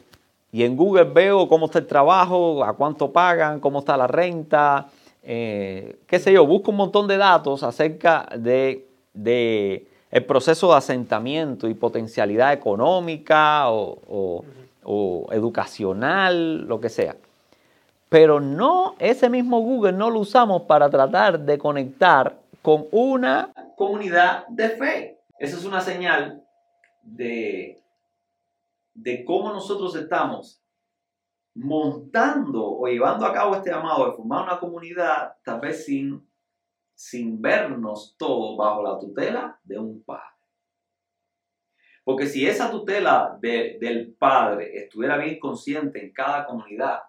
[0.50, 4.88] y en Google veo cómo está el trabajo, a cuánto pagan, cómo está la renta,
[5.22, 8.86] eh, qué sé yo, busco un montón de datos acerca de,
[10.10, 14.44] el proceso de asentamiento y potencialidad económica o,
[15.30, 17.16] educacional, lo que sea.
[18.08, 24.46] Pero no, ese mismo Google no lo usamos para tratar de conectar con una comunidad
[24.48, 25.18] de fe.
[25.38, 26.42] Esa es una señal
[27.02, 27.80] de,
[28.94, 30.59] de cómo nosotros estamos
[31.60, 36.26] montando o llevando a cabo este llamado de formar una comunidad, tal vez sin,
[36.94, 40.24] sin vernos todos bajo la tutela de un padre.
[42.02, 47.00] Porque si esa tutela del padre estuviera bien consciente en cada comunidad,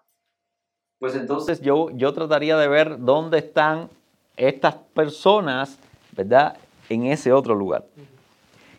[0.98, 3.88] pues entonces yo, yo trataría de ver dónde están
[4.36, 5.78] estas personas,
[6.12, 6.56] ¿verdad?
[6.88, 7.84] En ese otro lugar.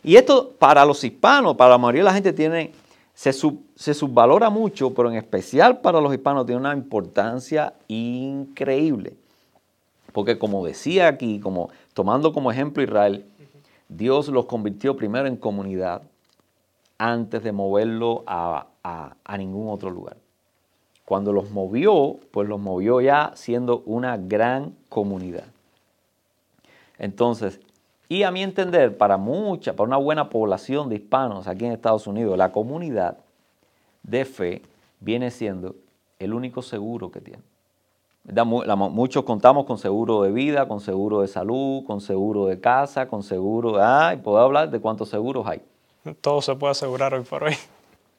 [0.04, 2.72] Y esto para los hispanos, para la mayoría de la gente tiene
[3.14, 9.14] se, subvalora mucho, pero en especial para los hispanos tiene una importancia increíble.
[10.12, 13.24] Porque como decía aquí, como tomando como ejemplo Israel,
[13.88, 16.02] Dios los convirtió primero en comunidad
[16.98, 20.16] antes de moverlo a, a, ningún otro lugar.
[21.04, 25.46] Cuando los movió, pues los movió ya siendo una gran comunidad.
[26.98, 27.60] Entonces,
[28.08, 32.06] y a mi entender, para mucha, para una buena población de hispanos aquí en Estados
[32.06, 33.18] Unidos, la comunidad
[34.02, 34.62] de fe
[35.00, 35.74] viene siendo
[36.18, 37.42] el único seguro que tiene.
[38.90, 43.22] Muchos contamos con seguro de vida, con seguro de salud, con seguro de casa, con
[43.22, 43.76] seguro...
[43.78, 45.62] Ah, puedo hablar de cuántos seguros hay.
[46.20, 47.54] Todo se puede asegurar hoy por hoy.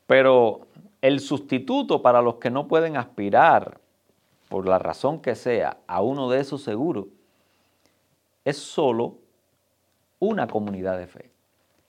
[0.05, 0.61] Pero
[1.01, 3.79] el sustituto para los que no pueden aspirar,
[4.49, 7.05] por la razón que sea, a uno de esos seguros,
[8.43, 9.15] es solo
[10.19, 11.29] una comunidad de fe.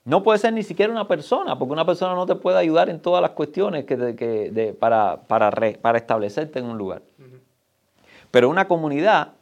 [0.05, 3.01] No puede ser ni siquiera una persona, porque una persona no te puede ayudar en
[3.01, 7.01] todas las cuestiones que, para, para, establecerte en un lugar.
[8.31, 9.33] Pero una comunidad,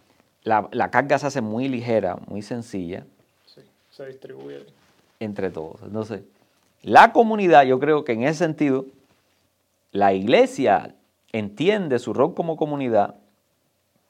[0.44, 3.06] la, la, carga se hace muy ligera, muy sencilla.
[3.46, 3.62] Sí,
[3.92, 4.66] se distribuye.
[5.20, 5.82] Entre todos.
[5.84, 6.24] Entonces,
[6.82, 8.86] la comunidad, yo creo que en ese sentido,
[9.92, 10.96] la iglesia
[11.32, 13.16] entiende su rol como comunidad,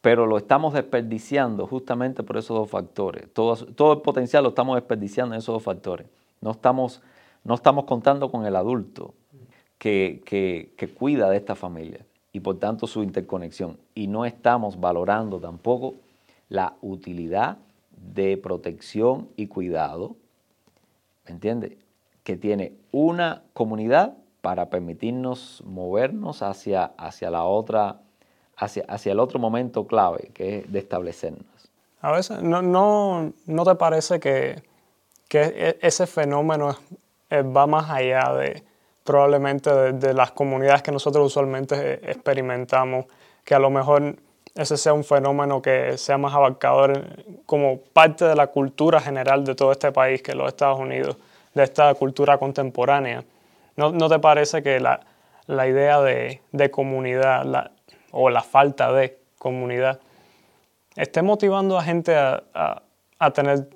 [0.06, 3.28] pero lo estamos desperdiciando justamente por esos dos factores.
[3.34, 6.06] Todo, todo el potencial lo estamos desperdiciando en esos dos factores.
[6.42, 7.02] No estamos,
[7.44, 9.16] no estamos contando con el adulto
[9.80, 13.80] que, que, cuida de esta familia y por tanto su interconexión.
[13.96, 15.96] Y no estamos valorando tampoco
[16.50, 17.58] la utilidad
[17.90, 20.18] de protección y cuidado,
[21.26, 21.80] ¿me entiende?
[22.24, 28.02] Que tiene una comunidad para permitirnos movernos hacia, hacia la otra,
[28.58, 31.46] hacia, hacia el otro momento clave, que es de establecernos.
[32.02, 34.62] A veces, ¿no, no, no te parece que
[35.28, 36.78] que e, ese fenómeno
[37.32, 38.64] va más allá de
[39.04, 43.06] probablemente de, las comunidades que nosotros usualmente experimentamos,
[43.44, 44.16] que a lo mejor
[44.56, 47.04] ese sea un fenómeno que sea más abarcador
[47.46, 51.18] como parte de la cultura general de todo este país, que los Estados Unidos,
[51.54, 53.24] de esta cultura contemporánea.
[53.76, 55.02] ¿No, no te parece que la,
[55.46, 57.70] la idea de, de comunidad
[58.18, 60.00] o la falta de comunidad
[60.96, 62.82] esté motivando a gente a,
[63.20, 63.68] a, tener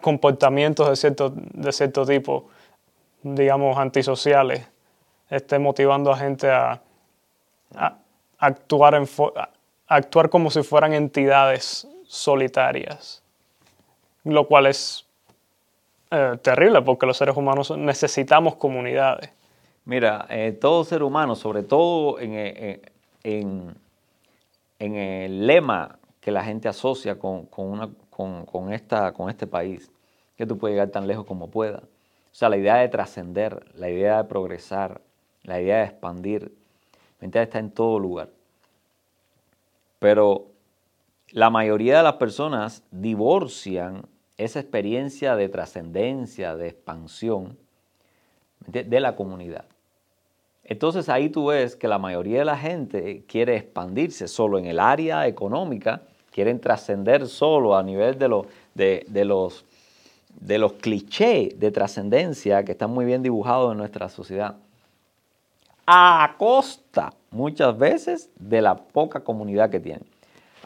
[0.00, 2.48] comportamientos de cierto, de cierto tipo,
[3.22, 4.66] digamos, antisociales,
[5.28, 6.80] esté motivando a gente a,
[8.38, 9.06] actuar, en,
[10.30, 13.22] como si fueran entidades solitarias,
[14.24, 15.06] lo cual es
[16.10, 19.30] eh, terrible porque los seres humanos necesitamos comunidades.
[19.84, 22.80] Mira, eh, todo ser humano, sobre todo en, eh,
[23.22, 23.76] en,
[24.78, 29.90] el lema que la gente asocia con, con esta, con este país,
[30.36, 31.82] que tú puedes llegar tan lejos como puedas.
[31.82, 35.00] O sea, la idea de trascender, la idea de progresar,
[35.42, 36.54] la idea de expandir,
[37.20, 38.30] mentira está en todo lugar.
[39.98, 40.46] Pero
[41.30, 44.06] la mayoría de las personas divorcian
[44.36, 47.58] esa experiencia de trascendencia, de expansión
[48.66, 49.64] de la comunidad.
[50.70, 54.78] Entonces ahí tú ves que la mayoría de la gente quiere expandirse solo en el
[54.78, 59.64] área económica quieren trascender solo a nivel de, de, los,
[60.40, 64.54] de los clichés de trascendencia que están muy bien dibujados en nuestra sociedad,
[65.86, 70.06] a costa muchas veces de la poca comunidad que tienen.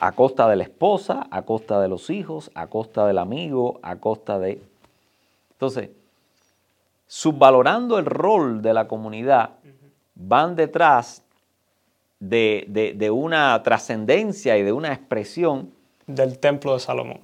[0.01, 3.97] A costa de la esposa, a costa de los hijos, a costa del amigo, a
[3.97, 4.61] costa de...
[5.53, 5.89] Entonces,
[7.07, 9.51] subvalorando el rol de la comunidad,
[10.15, 11.23] van detrás
[12.21, 15.73] de, una trascendencia y de una expresión.
[16.07, 17.21] Del templo de Salomón.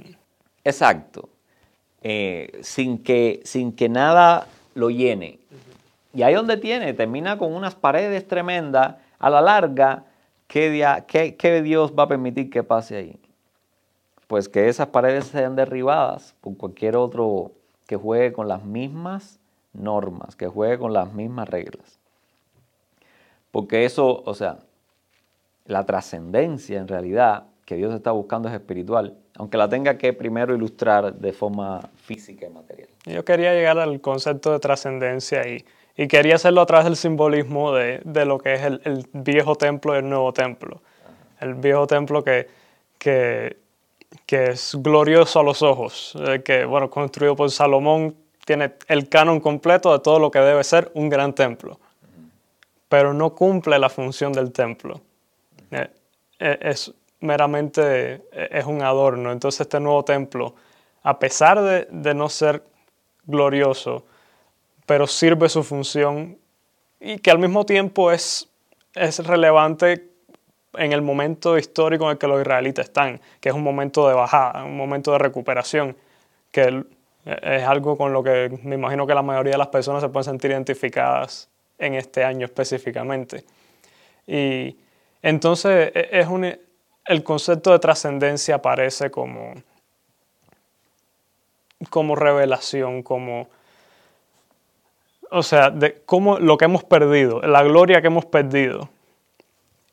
[0.64, 1.28] Exacto.
[2.03, 5.38] Eh, sin, que, sin que nada lo llene.
[6.14, 10.05] Y ahí donde tiene, termina con unas paredes tremendas, a la larga,
[10.49, 13.20] ¿qué, qué, Dios va a permitir que pase ahí?
[14.26, 17.53] Pues que esas paredes sean derribadas por cualquier otro
[17.86, 19.38] que juegue con las mismas
[19.72, 21.99] normas, que juegue con las mismas reglas.
[23.51, 24.59] Porque eso, o sea,
[25.66, 30.55] la trascendencia en realidad que Dios está buscando es espiritual, aunque la tenga que primero
[30.55, 32.88] ilustrar de forma física y material.
[33.07, 35.64] Yo quería llegar al concepto de trascendencia y,
[35.96, 39.55] y, quería hacerlo a través del simbolismo de, de lo que es el, el, viejo
[39.55, 40.82] templo y el nuevo templo.
[41.40, 42.48] El viejo templo que,
[42.98, 43.57] que,
[44.26, 49.38] que, es glorioso a los ojos, eh, que, bueno, construido por Salomón, tiene el canon
[49.38, 51.78] completo de todo lo que debe ser un gran templo,
[52.91, 55.01] pero no cumple la función del templo
[55.70, 55.88] eh,
[56.41, 59.30] eh, es meramente eh, es un adorno.
[59.30, 60.57] Entonces este nuevo templo,
[61.05, 62.64] a pesar de, no ser
[63.24, 64.05] glorioso,
[64.86, 66.36] pero sirve su función
[66.99, 68.49] y que al mismo tiempo es,
[68.95, 70.09] es relevante
[70.74, 74.14] en el momento histórico en el que los israelitas están, que es un momento de
[74.14, 75.97] bajada, un momento de recuperación,
[76.51, 76.84] que
[77.24, 80.24] es algo con lo que me imagino que la mayoría de las personas se pueden
[80.24, 81.51] sentir identificadas
[81.81, 83.45] en este año específicamente.
[84.26, 84.76] Y
[85.22, 89.55] entonces, e, es un, el concepto de trascendencia aparece como,
[91.89, 93.49] como revelación, como,
[95.31, 98.89] o sea, de cómo lo que hemos perdido, la gloria que hemos perdido,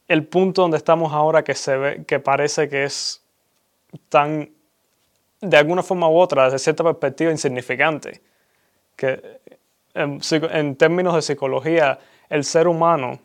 [0.08, 3.22] el punto donde estamos ahora que se ve, que parece que es
[4.10, 4.50] tan,
[5.42, 8.22] de alguna forma u otra, desde cierta perspectiva, insignificante,
[8.96, 9.40] que
[9.94, 13.20] en, términos de psicología, el ser humano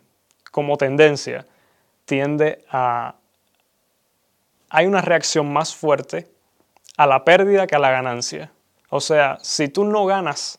[0.50, 1.46] como tendencia
[2.04, 3.14] tiende a...
[4.70, 6.28] Hay una reacción más fuerte
[6.96, 8.50] a la pérdida que a la ganancia.
[8.88, 10.58] O sea, si tú no ganas,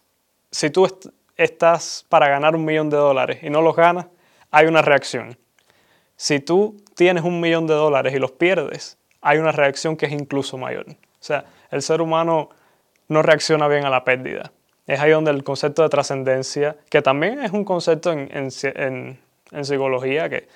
[0.52, 0.88] si tú
[1.36, 4.08] estás para ganar un millón de dólares y no los ganas,
[4.52, 5.38] hay una reacción.
[6.16, 10.12] Si tú tienes un millón de dólares y los pierdes, hay una reacción que es
[10.12, 10.86] incluso mayor.
[10.90, 12.50] O sea, el ser humano
[13.08, 14.52] no reacciona bien a la pérdida.
[14.88, 18.52] Es ahí donde el concepto de trascendencia, que también es un concepto en,
[19.62, 20.48] psicología, que,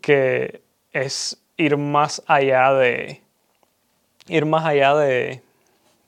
[0.00, 0.62] que
[0.92, 3.24] es ir más allá de
[4.28, 5.42] ir más allá de,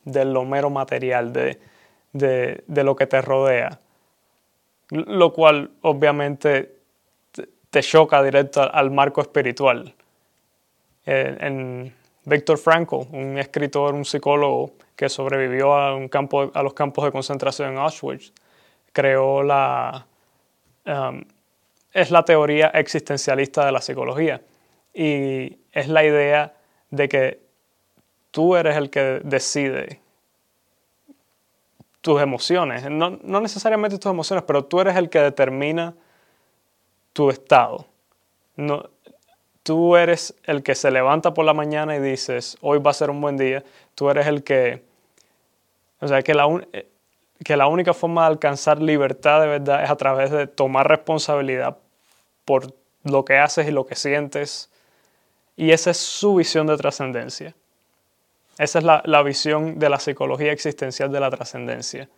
[0.05, 1.59] lo mero material, de,
[2.13, 3.79] de, lo que te rodea.
[4.91, 6.77] Lo cual obviamente
[7.71, 9.95] te choca directo al marco espiritual.
[11.05, 11.95] En,
[12.29, 17.13] Víctor Frankl, un escritor, un psicólogo que sobrevivió a, un campo, a los campos de
[17.13, 18.33] concentración en Auschwitz,
[18.93, 20.07] creó la...
[20.87, 21.25] Um,
[21.93, 24.43] es la teoría existencialista de la psicología.
[24.93, 26.55] Y es la idea
[26.91, 27.41] de que
[28.31, 30.01] tú eres el que decide
[32.03, 32.89] tus emociones.
[32.91, 35.95] No, no necesariamente tus emociones, pero tú eres el que determina
[37.13, 37.87] tu estado.
[38.57, 38.91] No,
[39.63, 43.11] tú eres el que se levanta por la mañana y dices, hoy va a ser
[43.11, 43.65] un buen día.
[43.95, 44.85] Tú eres el que,
[46.01, 46.89] o sea, que la, eh,
[47.45, 51.79] que la única forma de alcanzar libertad de verdad es a través de tomar responsabilidad
[52.45, 52.75] por
[53.05, 54.71] lo que haces y lo que sientes.
[55.57, 57.55] Y esa es su visión de trascendencia.
[58.59, 62.09] Esa es la, la, visión de la psicología existencial de la trascendencia.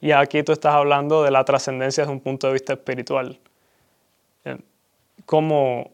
[0.00, 3.40] Y aquí tú estás hablando de la trascendencia desde un punto de vista espiritual
[5.28, 5.92] cómo,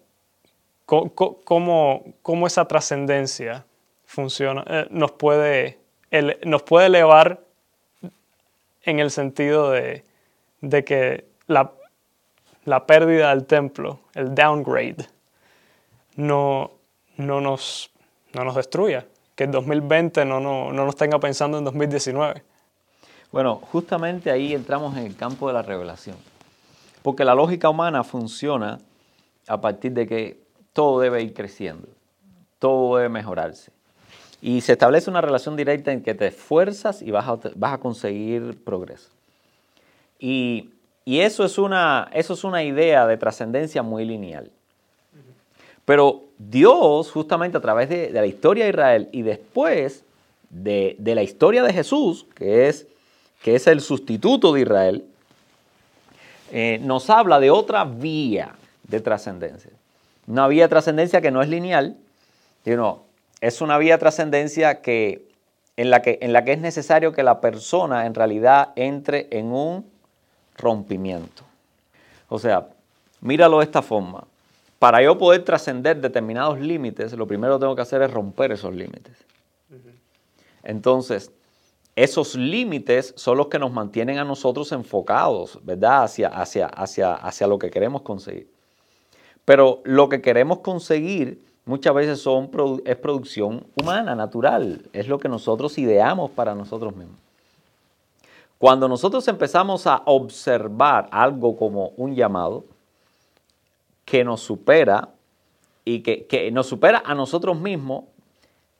[0.86, 3.66] cómo, esa trascendencia
[4.04, 5.78] funciona, eh, nos, puede,
[6.44, 7.40] nos puede elevar
[8.82, 10.04] en el sentido de,
[10.84, 15.06] que la, pérdida del templo, el downgrade,
[16.16, 16.70] no,
[17.16, 17.90] no, nos,
[18.32, 22.42] no nos destruya, que el 2020 no, no, no nos tenga pensando en 2019.
[23.32, 26.16] Bueno, justamente ahí entramos en el campo de la revelación.
[27.02, 28.78] Porque la lógica humana funciona
[29.48, 30.40] a partir de que
[30.72, 31.88] todo debe ir creciendo,
[32.58, 33.73] todo debe mejorarse.
[34.44, 37.78] Y se establece una relación directa en que te esfuerzas y vas a, vas a
[37.78, 39.08] conseguir progreso.
[40.18, 40.68] Y,
[41.06, 44.50] eso, es una, eso es una idea de trascendencia muy lineal.
[45.86, 50.04] Pero Dios, justamente a través de, la historia de Israel y después
[50.50, 52.86] de, la historia de Jesús, que es,
[53.42, 55.06] que es el sustituto de Israel,
[56.52, 58.56] eh, nos habla de otra vía
[58.88, 59.70] de trascendencia.
[60.26, 61.96] Una vía de trascendencia que no es lineal,
[62.62, 63.04] sino
[63.44, 65.28] es una vía de trascendencia que,
[65.76, 69.52] en, la que, en la que es necesario que la persona en realidad entre en
[69.52, 69.86] un
[70.56, 71.44] rompimiento.
[72.30, 72.68] O sea,
[73.20, 74.24] míralo de esta forma.
[74.78, 78.72] Para yo poder trascender determinados límites, lo primero que tengo que hacer es romper esos
[78.74, 79.14] límites.
[80.62, 81.30] Entonces,
[81.96, 86.04] esos límites son los que nos mantienen a nosotros enfocados, ¿verdad?
[86.04, 88.50] Hacia, hacia, hacia, hacia lo que queremos conseguir.
[89.44, 92.26] Pero lo que queremos conseguir muchas veces
[92.84, 94.82] es producción humana, natural.
[94.92, 97.16] Es lo que nosotros ideamos para nosotros mismos.
[98.58, 102.64] Cuando nosotros empezamos a observar algo como un llamado
[104.04, 105.10] que nos supera
[105.84, 108.04] y que, nos supera a nosotros mismos,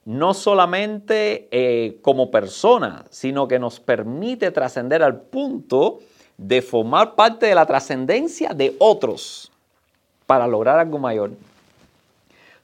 [0.05, 6.01] no solamente eh, como persona, sino que nos permite trascender al punto
[6.37, 9.51] de formar parte de la trascendencia de otros
[10.27, 11.33] para lograr algo mayor.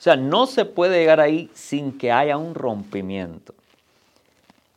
[0.00, 3.52] O sea, no se puede llegar ahí sin que haya un rompimiento.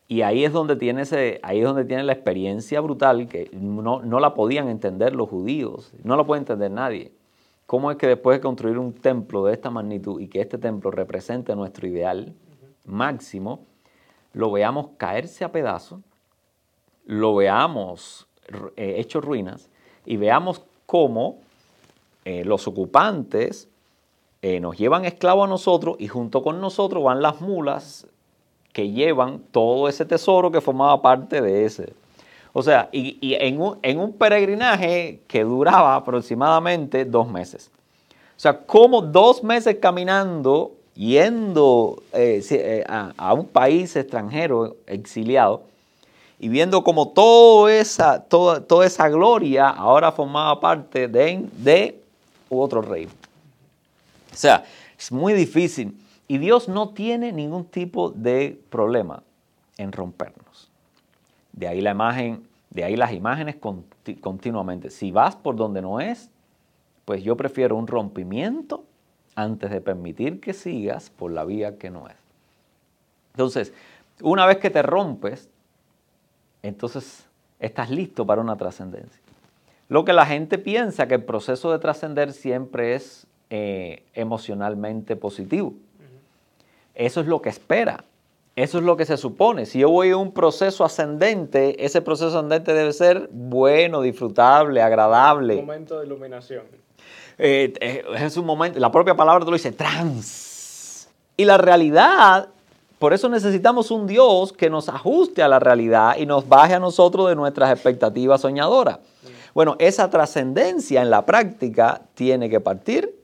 [0.10, 4.02] Y ahí es donde tiene, ese, ahí es donde tiene la experiencia brutal que no,
[4.02, 7.14] no la podían entender los judíos, no la puede entender nadie.
[7.68, 10.92] ¿Cómo es que después de construir un templo de esta magnitud y que este templo
[10.92, 12.34] represente nuestro ideal
[12.84, 13.64] máximo,
[14.34, 16.02] lo veamos caerse a pedazos,
[17.06, 18.28] lo veamos
[18.76, 19.70] eh, hecho ruinas
[20.06, 21.40] y veamos cómo
[22.26, 23.70] eh, los ocupantes
[24.44, 28.06] eh, nos llevan esclavos a nosotros y junto con nosotros van las mulas
[28.74, 31.94] que llevan todo ese tesoro que formaba parte de ese.
[32.52, 37.72] O sea, y, en, un, peregrinaje que duraba aproximadamente dos meses.
[38.36, 45.62] O sea, como dos meses caminando, yendo eh, a, un país extranjero, exiliado,
[46.38, 52.02] y viendo como toda esa, toda, esa gloria ahora formaba parte de, de
[52.50, 53.08] otro rey.
[54.34, 54.66] O sea,
[54.98, 55.98] es muy difícil.
[56.28, 59.24] Y Dios no tiene ningún tipo de problema
[59.78, 60.72] en rompernos.
[61.52, 63.58] De ahí la imagen, de ahí las imágenes
[64.22, 64.90] continuamente.
[64.90, 66.30] Si vas por donde no es,
[67.06, 68.84] pues yo prefiero un rompimiento
[69.36, 72.16] antes de permitir que sigas por la vía que no es.
[73.34, 73.74] Entonces,
[74.22, 75.50] una vez que te rompes,
[76.62, 77.26] entonces
[77.60, 79.22] estás listo para una trascendencia.
[79.90, 85.76] Lo que la gente piensa que el proceso de trascender siempre es eh, emocionalmente positivo.
[86.96, 88.04] Eso es lo que espera.
[88.56, 89.68] Eso es lo que se supone.
[89.68, 95.58] Si yo voy a un proceso ascendente, ese proceso ascendente debe ser bueno, disfrutable, agradable.
[95.58, 96.64] Un momento de iluminación.
[97.38, 101.08] Eh, eh, es un momento, la propia palabra te lo dice, trans.
[101.38, 102.50] Y la realidad,
[102.98, 106.80] por eso necesitamos un Dios que nos ajuste a la realidad y nos baje a
[106.80, 108.98] nosotros de nuestras expectativas soñadoras.
[109.54, 113.22] Bueno, esa trascendencia en la práctica tiene que partir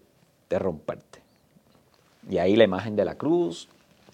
[0.49, 1.19] de romperte.
[2.29, 3.67] Y ahí la imagen de la cruz,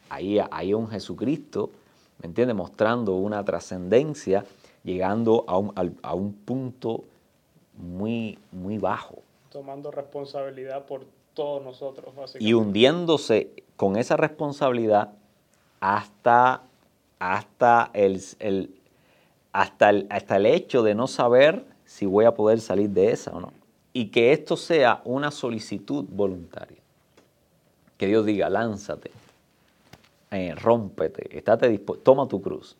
[0.09, 1.69] ahí hay un Jesucristo,
[2.21, 2.55] ¿me entiendes?
[2.55, 4.45] Mostrando una trascendencia,
[4.83, 7.03] llegando a un, a un, punto
[7.77, 9.15] muy, muy bajo.
[9.51, 12.45] Tomando responsabilidad por todos nosotros, básicamente.
[12.45, 15.11] Y hundiéndose con esa responsabilidad
[15.79, 16.61] hasta,
[17.19, 18.75] hasta, el, el,
[19.51, 23.31] hasta, el, hasta el hecho de no saber si voy a poder salir de esa
[23.31, 23.51] o no.
[23.95, 26.79] Y que esto sea una solicitud voluntaria.
[27.97, 29.09] Que Dios diga, lánzate,
[30.31, 32.75] eh, rómpete, estate dispuesto, toma tu cruz.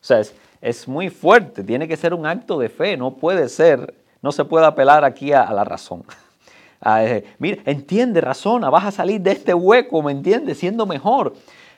[0.00, 0.22] O sea,
[0.62, 4.46] es, muy fuerte, tiene que ser un acto de fe, no puede ser, no se
[4.46, 6.04] puede apelar aquí a, la razón.
[6.82, 10.56] Eh, mira, entiende, razona, vas a salir de este hueco, ¿me entiendes?
[10.56, 11.34] Siendo mejor.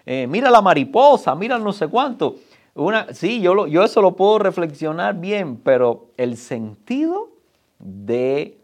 [0.07, 2.37] Eh, mira la mariposa, mira no sé cuánto.
[2.77, 7.32] Una, sí, yo, yo eso lo puedo reflexionar bien, pero el sentido
[7.83, 8.59] de,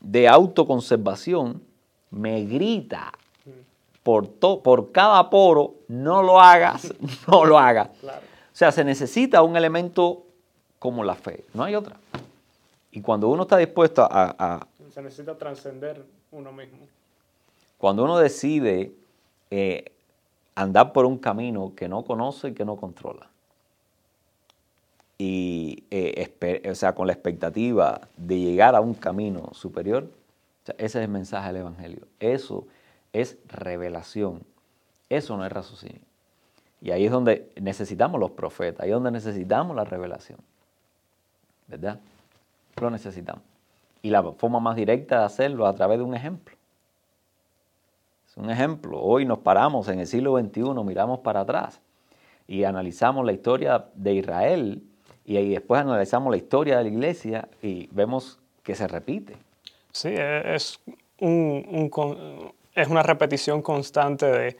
[0.00, 1.62] de autoconservación
[2.10, 3.12] me grita
[4.02, 4.30] por,
[4.62, 6.94] por cada poro, no lo hagas,
[7.26, 7.88] no lo hagas.
[8.04, 8.10] O
[8.52, 10.22] sea, se necesita un elemento
[10.78, 11.96] como la fe, no hay otra.
[12.92, 14.66] Y cuando uno está dispuesto a...
[14.94, 16.78] se necesita trascender uno mismo.
[17.78, 18.92] Cuando uno decide
[19.50, 19.92] eh,
[20.54, 23.28] andar por un camino que no conoce y que no controla,
[25.18, 30.10] y eh, o sea, con la expectativa de llegar a un camino superior,
[30.64, 32.06] ese es el mensaje del Evangelio.
[32.20, 32.66] Eso
[33.12, 34.42] es revelación.
[35.08, 36.00] Eso no es raciocinio.
[36.80, 40.38] Y ahí es donde necesitamos los profetas, ahí es donde necesitamos la revelación.
[41.68, 41.98] ¿Verdad?
[42.80, 43.42] Lo necesitamos.
[44.02, 46.54] Y la forma más directa de hacerlo es a través de un ejemplo.
[48.28, 49.00] Es un ejemplo.
[49.00, 51.80] Hoy nos paramos en el siglo XXI, miramos para atrás
[52.46, 54.82] y analizamos la historia de Israel
[55.26, 59.36] y ahí después analizamos la historia de la iglesia y vemos que se repite.
[59.90, 60.80] Sí, es
[61.18, 61.90] un,
[62.74, 64.56] es una repetición constante de,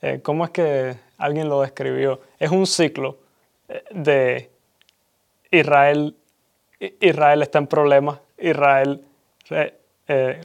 [0.00, 2.20] eh, ¿cómo es que alguien lo describió?
[2.38, 3.18] Es un ciclo
[3.68, 4.50] eh, de
[5.50, 6.16] Israel,
[7.00, 9.04] Israel está en problemas, Israel
[9.50, 10.40] eh,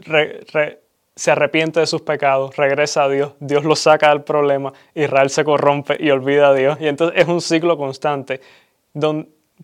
[1.15, 5.43] se arrepiente de sus pecados, regresa a Dios, Dios lo saca del problema, Israel se
[5.45, 6.77] corrompe y olvida a Dios.
[6.81, 8.41] Y entonces es un ciclo constante,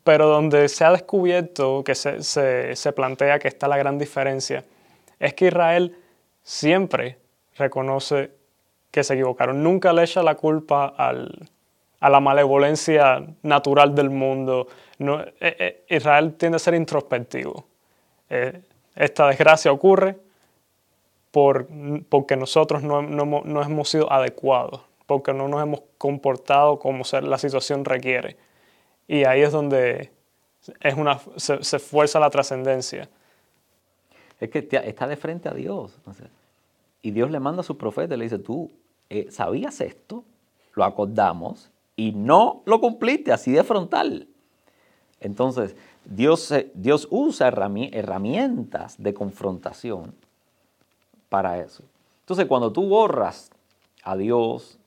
[0.04, 4.64] pero donde se ha descubierto, que se, se plantea que está la gran diferencia,
[5.20, 5.98] es que Israel
[6.44, 7.18] siempre
[7.58, 8.32] reconoce
[8.92, 9.62] que se equivocaron.
[9.62, 14.68] Nunca le echa la culpa a la malevolencia natural del mundo.
[15.00, 17.66] Eh, eh, Israel tiende a ser introspectivo.
[18.30, 18.62] Eh,
[18.96, 20.16] esta desgracia ocurre
[21.32, 21.68] por,
[22.08, 23.02] porque nosotros no,
[23.62, 28.38] hemos sido adecuados, porque no nos hemos comportado como la situación requiere.
[29.08, 30.12] Y ahí es donde
[30.80, 33.10] es una, se, se fuerza la trascendencia.
[34.40, 35.98] Es que está de frente a Dios.
[37.02, 38.72] y Dios le manda a su profeta y le dice, tú
[39.10, 40.24] eh, sabías esto,
[40.74, 44.28] lo acordamos y no lo cumpliste así de frontal.
[45.20, 50.14] Entonces, Dios, Dios usa herramientas de confrontación
[51.30, 51.84] para eso.
[52.22, 53.52] Entonces, cuando tú borras
[54.04, 54.78] a Dios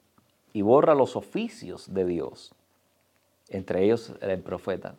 [0.53, 2.53] y borras los oficios de Dios,
[3.51, 4.95] entre ellos el profeta,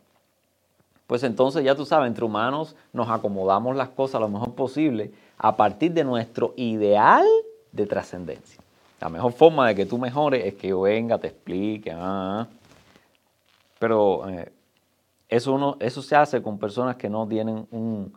[1.07, 5.57] pues entonces ya tú sabes, entre humanos nos acomodamos las cosas lo mejor posible a
[5.57, 7.25] partir de nuestro ideal
[7.71, 8.61] de trascendencia.
[9.01, 11.91] La mejor forma de que tú mejores es que yo venga, te explique.
[11.91, 12.47] Ah, ah.
[13.79, 14.51] pero eh,
[15.29, 18.13] eso, eso se hace con personas que no tienen un,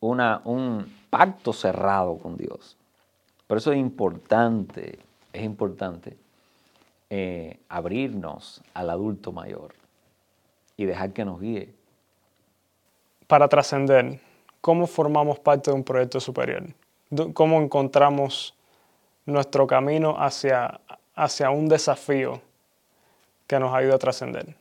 [0.00, 2.78] un pacto cerrado con Dios.
[3.46, 4.98] Por eso es importante,
[5.34, 6.16] es importante
[7.14, 9.74] eh, abrirnos al adulto mayor
[10.78, 11.74] y dejar que nos guíe
[13.26, 14.18] para trascender,
[14.62, 16.64] ¿cómo formamos parte de un proyecto superior?
[17.34, 18.54] ¿Cómo encontramos
[19.26, 20.80] nuestro camino hacia,
[21.14, 22.40] hacia un desafío
[23.46, 24.56] que nos ayude a trascender?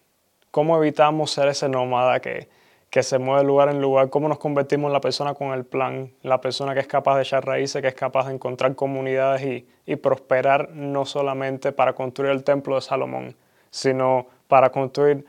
[0.52, 2.50] ¿Cómo evitamos ser ese nómada que,
[2.92, 4.12] que se mueve de lugar en lugar?
[4.12, 6.12] ¿Cómo nos convertimos en la persona con el plan?
[6.22, 9.68] La persona que es capaz de echar raíces, que es capaz de encontrar comunidades y,
[9.86, 13.36] y prosperar no solamente para construir el templo de Salomón,
[13.72, 15.26] sino para construir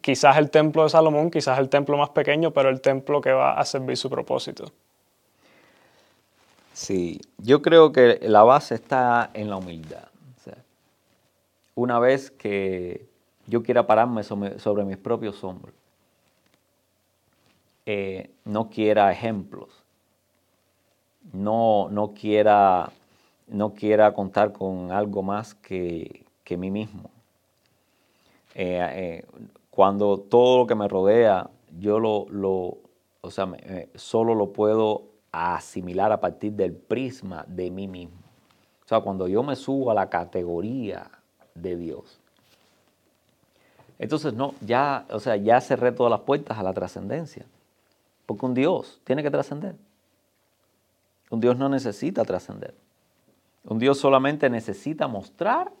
[0.00, 3.58] quizás el templo de Salomón, quizás el templo más pequeño, pero el templo que va
[3.58, 4.72] a servir su propósito.
[6.72, 10.08] Sí, yo creo que la base está en la humildad.
[11.74, 13.06] una vez que
[13.46, 15.74] yo quiera pararme sobre, mis propios hombros,
[17.86, 19.84] eh, no quiera ejemplos,
[21.32, 22.90] no, no, quiera,
[23.46, 27.10] no quiera contar con algo más que, que mí mismo.
[28.54, 29.26] Eh, eh,
[29.70, 31.48] cuando todo lo que me rodea,
[31.78, 32.78] yo lo, lo
[33.20, 33.48] o sea,
[33.94, 38.18] solo lo puedo asimilar a partir del prisma de mí mismo.
[38.84, 41.10] O sea, cuando yo me subo a la categoría
[41.54, 42.20] de Dios.
[43.98, 47.46] Entonces, no, ya, o sea, ya cerré todas las puertas a la trascendencia.
[48.26, 49.76] Porque un Dios tiene que trascender.
[51.30, 52.74] Un Dios no necesita trascender.
[53.64, 55.72] Un Dios solamente necesita mostrar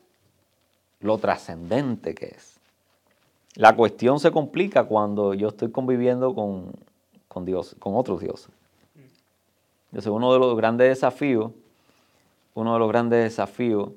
[1.00, 2.58] lo trascendente que es.
[3.54, 8.50] La cuestión se complica cuando yo estoy conviviendo con, Dios, con otros dioses.
[9.90, 11.52] Entonces, uno de los grandes desafíos,
[12.54, 13.90] uno de los grandes desafíos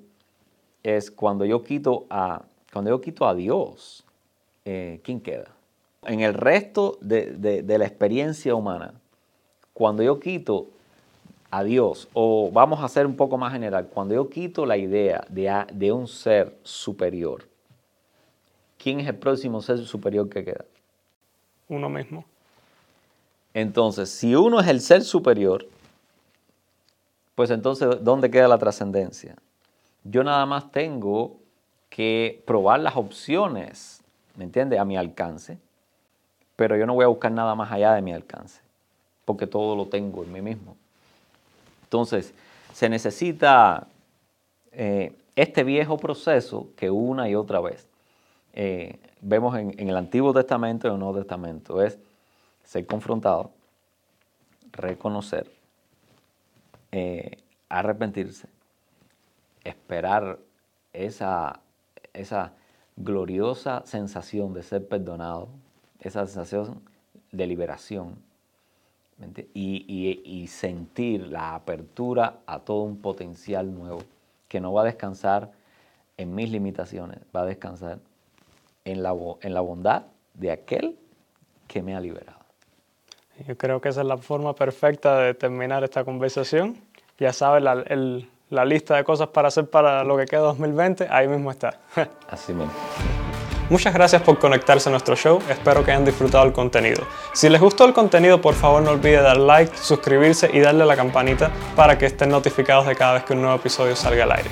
[0.83, 4.05] es cuando yo quito a, cuando yo quito a Dios,
[4.65, 5.51] eh, ¿quién queda?
[6.03, 8.93] En el resto de, la experiencia humana,
[9.73, 10.67] cuando yo quito
[11.51, 15.25] a Dios, o vamos a ser un poco más general, cuando yo quito la idea
[15.29, 17.47] de, de un ser superior,
[18.77, 20.65] ¿quién es el próximo ser superior que queda?
[21.67, 22.23] Uno mismo.
[23.53, 25.67] Entonces, si uno es el ser superior,
[27.35, 29.35] pues entonces, ¿dónde queda la trascendencia?
[30.03, 31.37] Yo nada más tengo
[31.89, 34.01] que probar las opciones,
[34.35, 34.79] ¿me entiendes?
[34.79, 35.57] A mi alcance,
[36.59, 38.59] pero yo no voy a buscar nada más allá de mi alcance,
[39.23, 40.75] porque todo lo tengo en mí mismo.
[41.83, 42.33] Entonces,
[42.73, 43.87] se necesita
[44.73, 47.87] eh, este viejo proceso que una y otra vez
[48.51, 51.97] eh, vemos en, el Antiguo Testamento y en el Nuevo Testamento, es
[52.65, 53.51] ser confrontado,
[54.73, 55.49] reconocer,
[56.91, 57.37] eh,
[57.69, 58.49] arrepentirse,
[59.63, 60.37] esperar
[60.91, 61.61] esa,
[62.11, 62.51] esa
[62.97, 65.47] gloriosa sensación de ser perdonado,
[65.99, 66.81] esa sensación
[67.31, 68.15] de liberación
[69.53, 74.01] y, y, sentir la apertura a todo un potencial nuevo
[74.47, 75.51] que no va a descansar
[76.17, 77.99] en mis limitaciones, va a descansar
[78.85, 80.03] en la, en la bondad
[80.33, 80.97] de aquel
[81.67, 82.39] que me ha liberado.
[83.47, 86.77] Yo creo que esa es la forma perfecta de terminar esta conversación.
[87.17, 87.83] Ya sabes, la,
[88.49, 91.79] la lista de cosas para hacer para lo que queda 2020, ahí mismo está.
[92.29, 92.71] Así mismo.
[93.69, 97.03] Muchas gracias por conectarse a nuestro show, espero que hayan disfrutado el contenido.
[97.33, 100.85] Si les gustó el contenido, por favor no olviden dar like, suscribirse y darle a
[100.87, 104.31] la campanita para que estén notificados de cada vez que un nuevo episodio salga al
[104.31, 104.49] aire.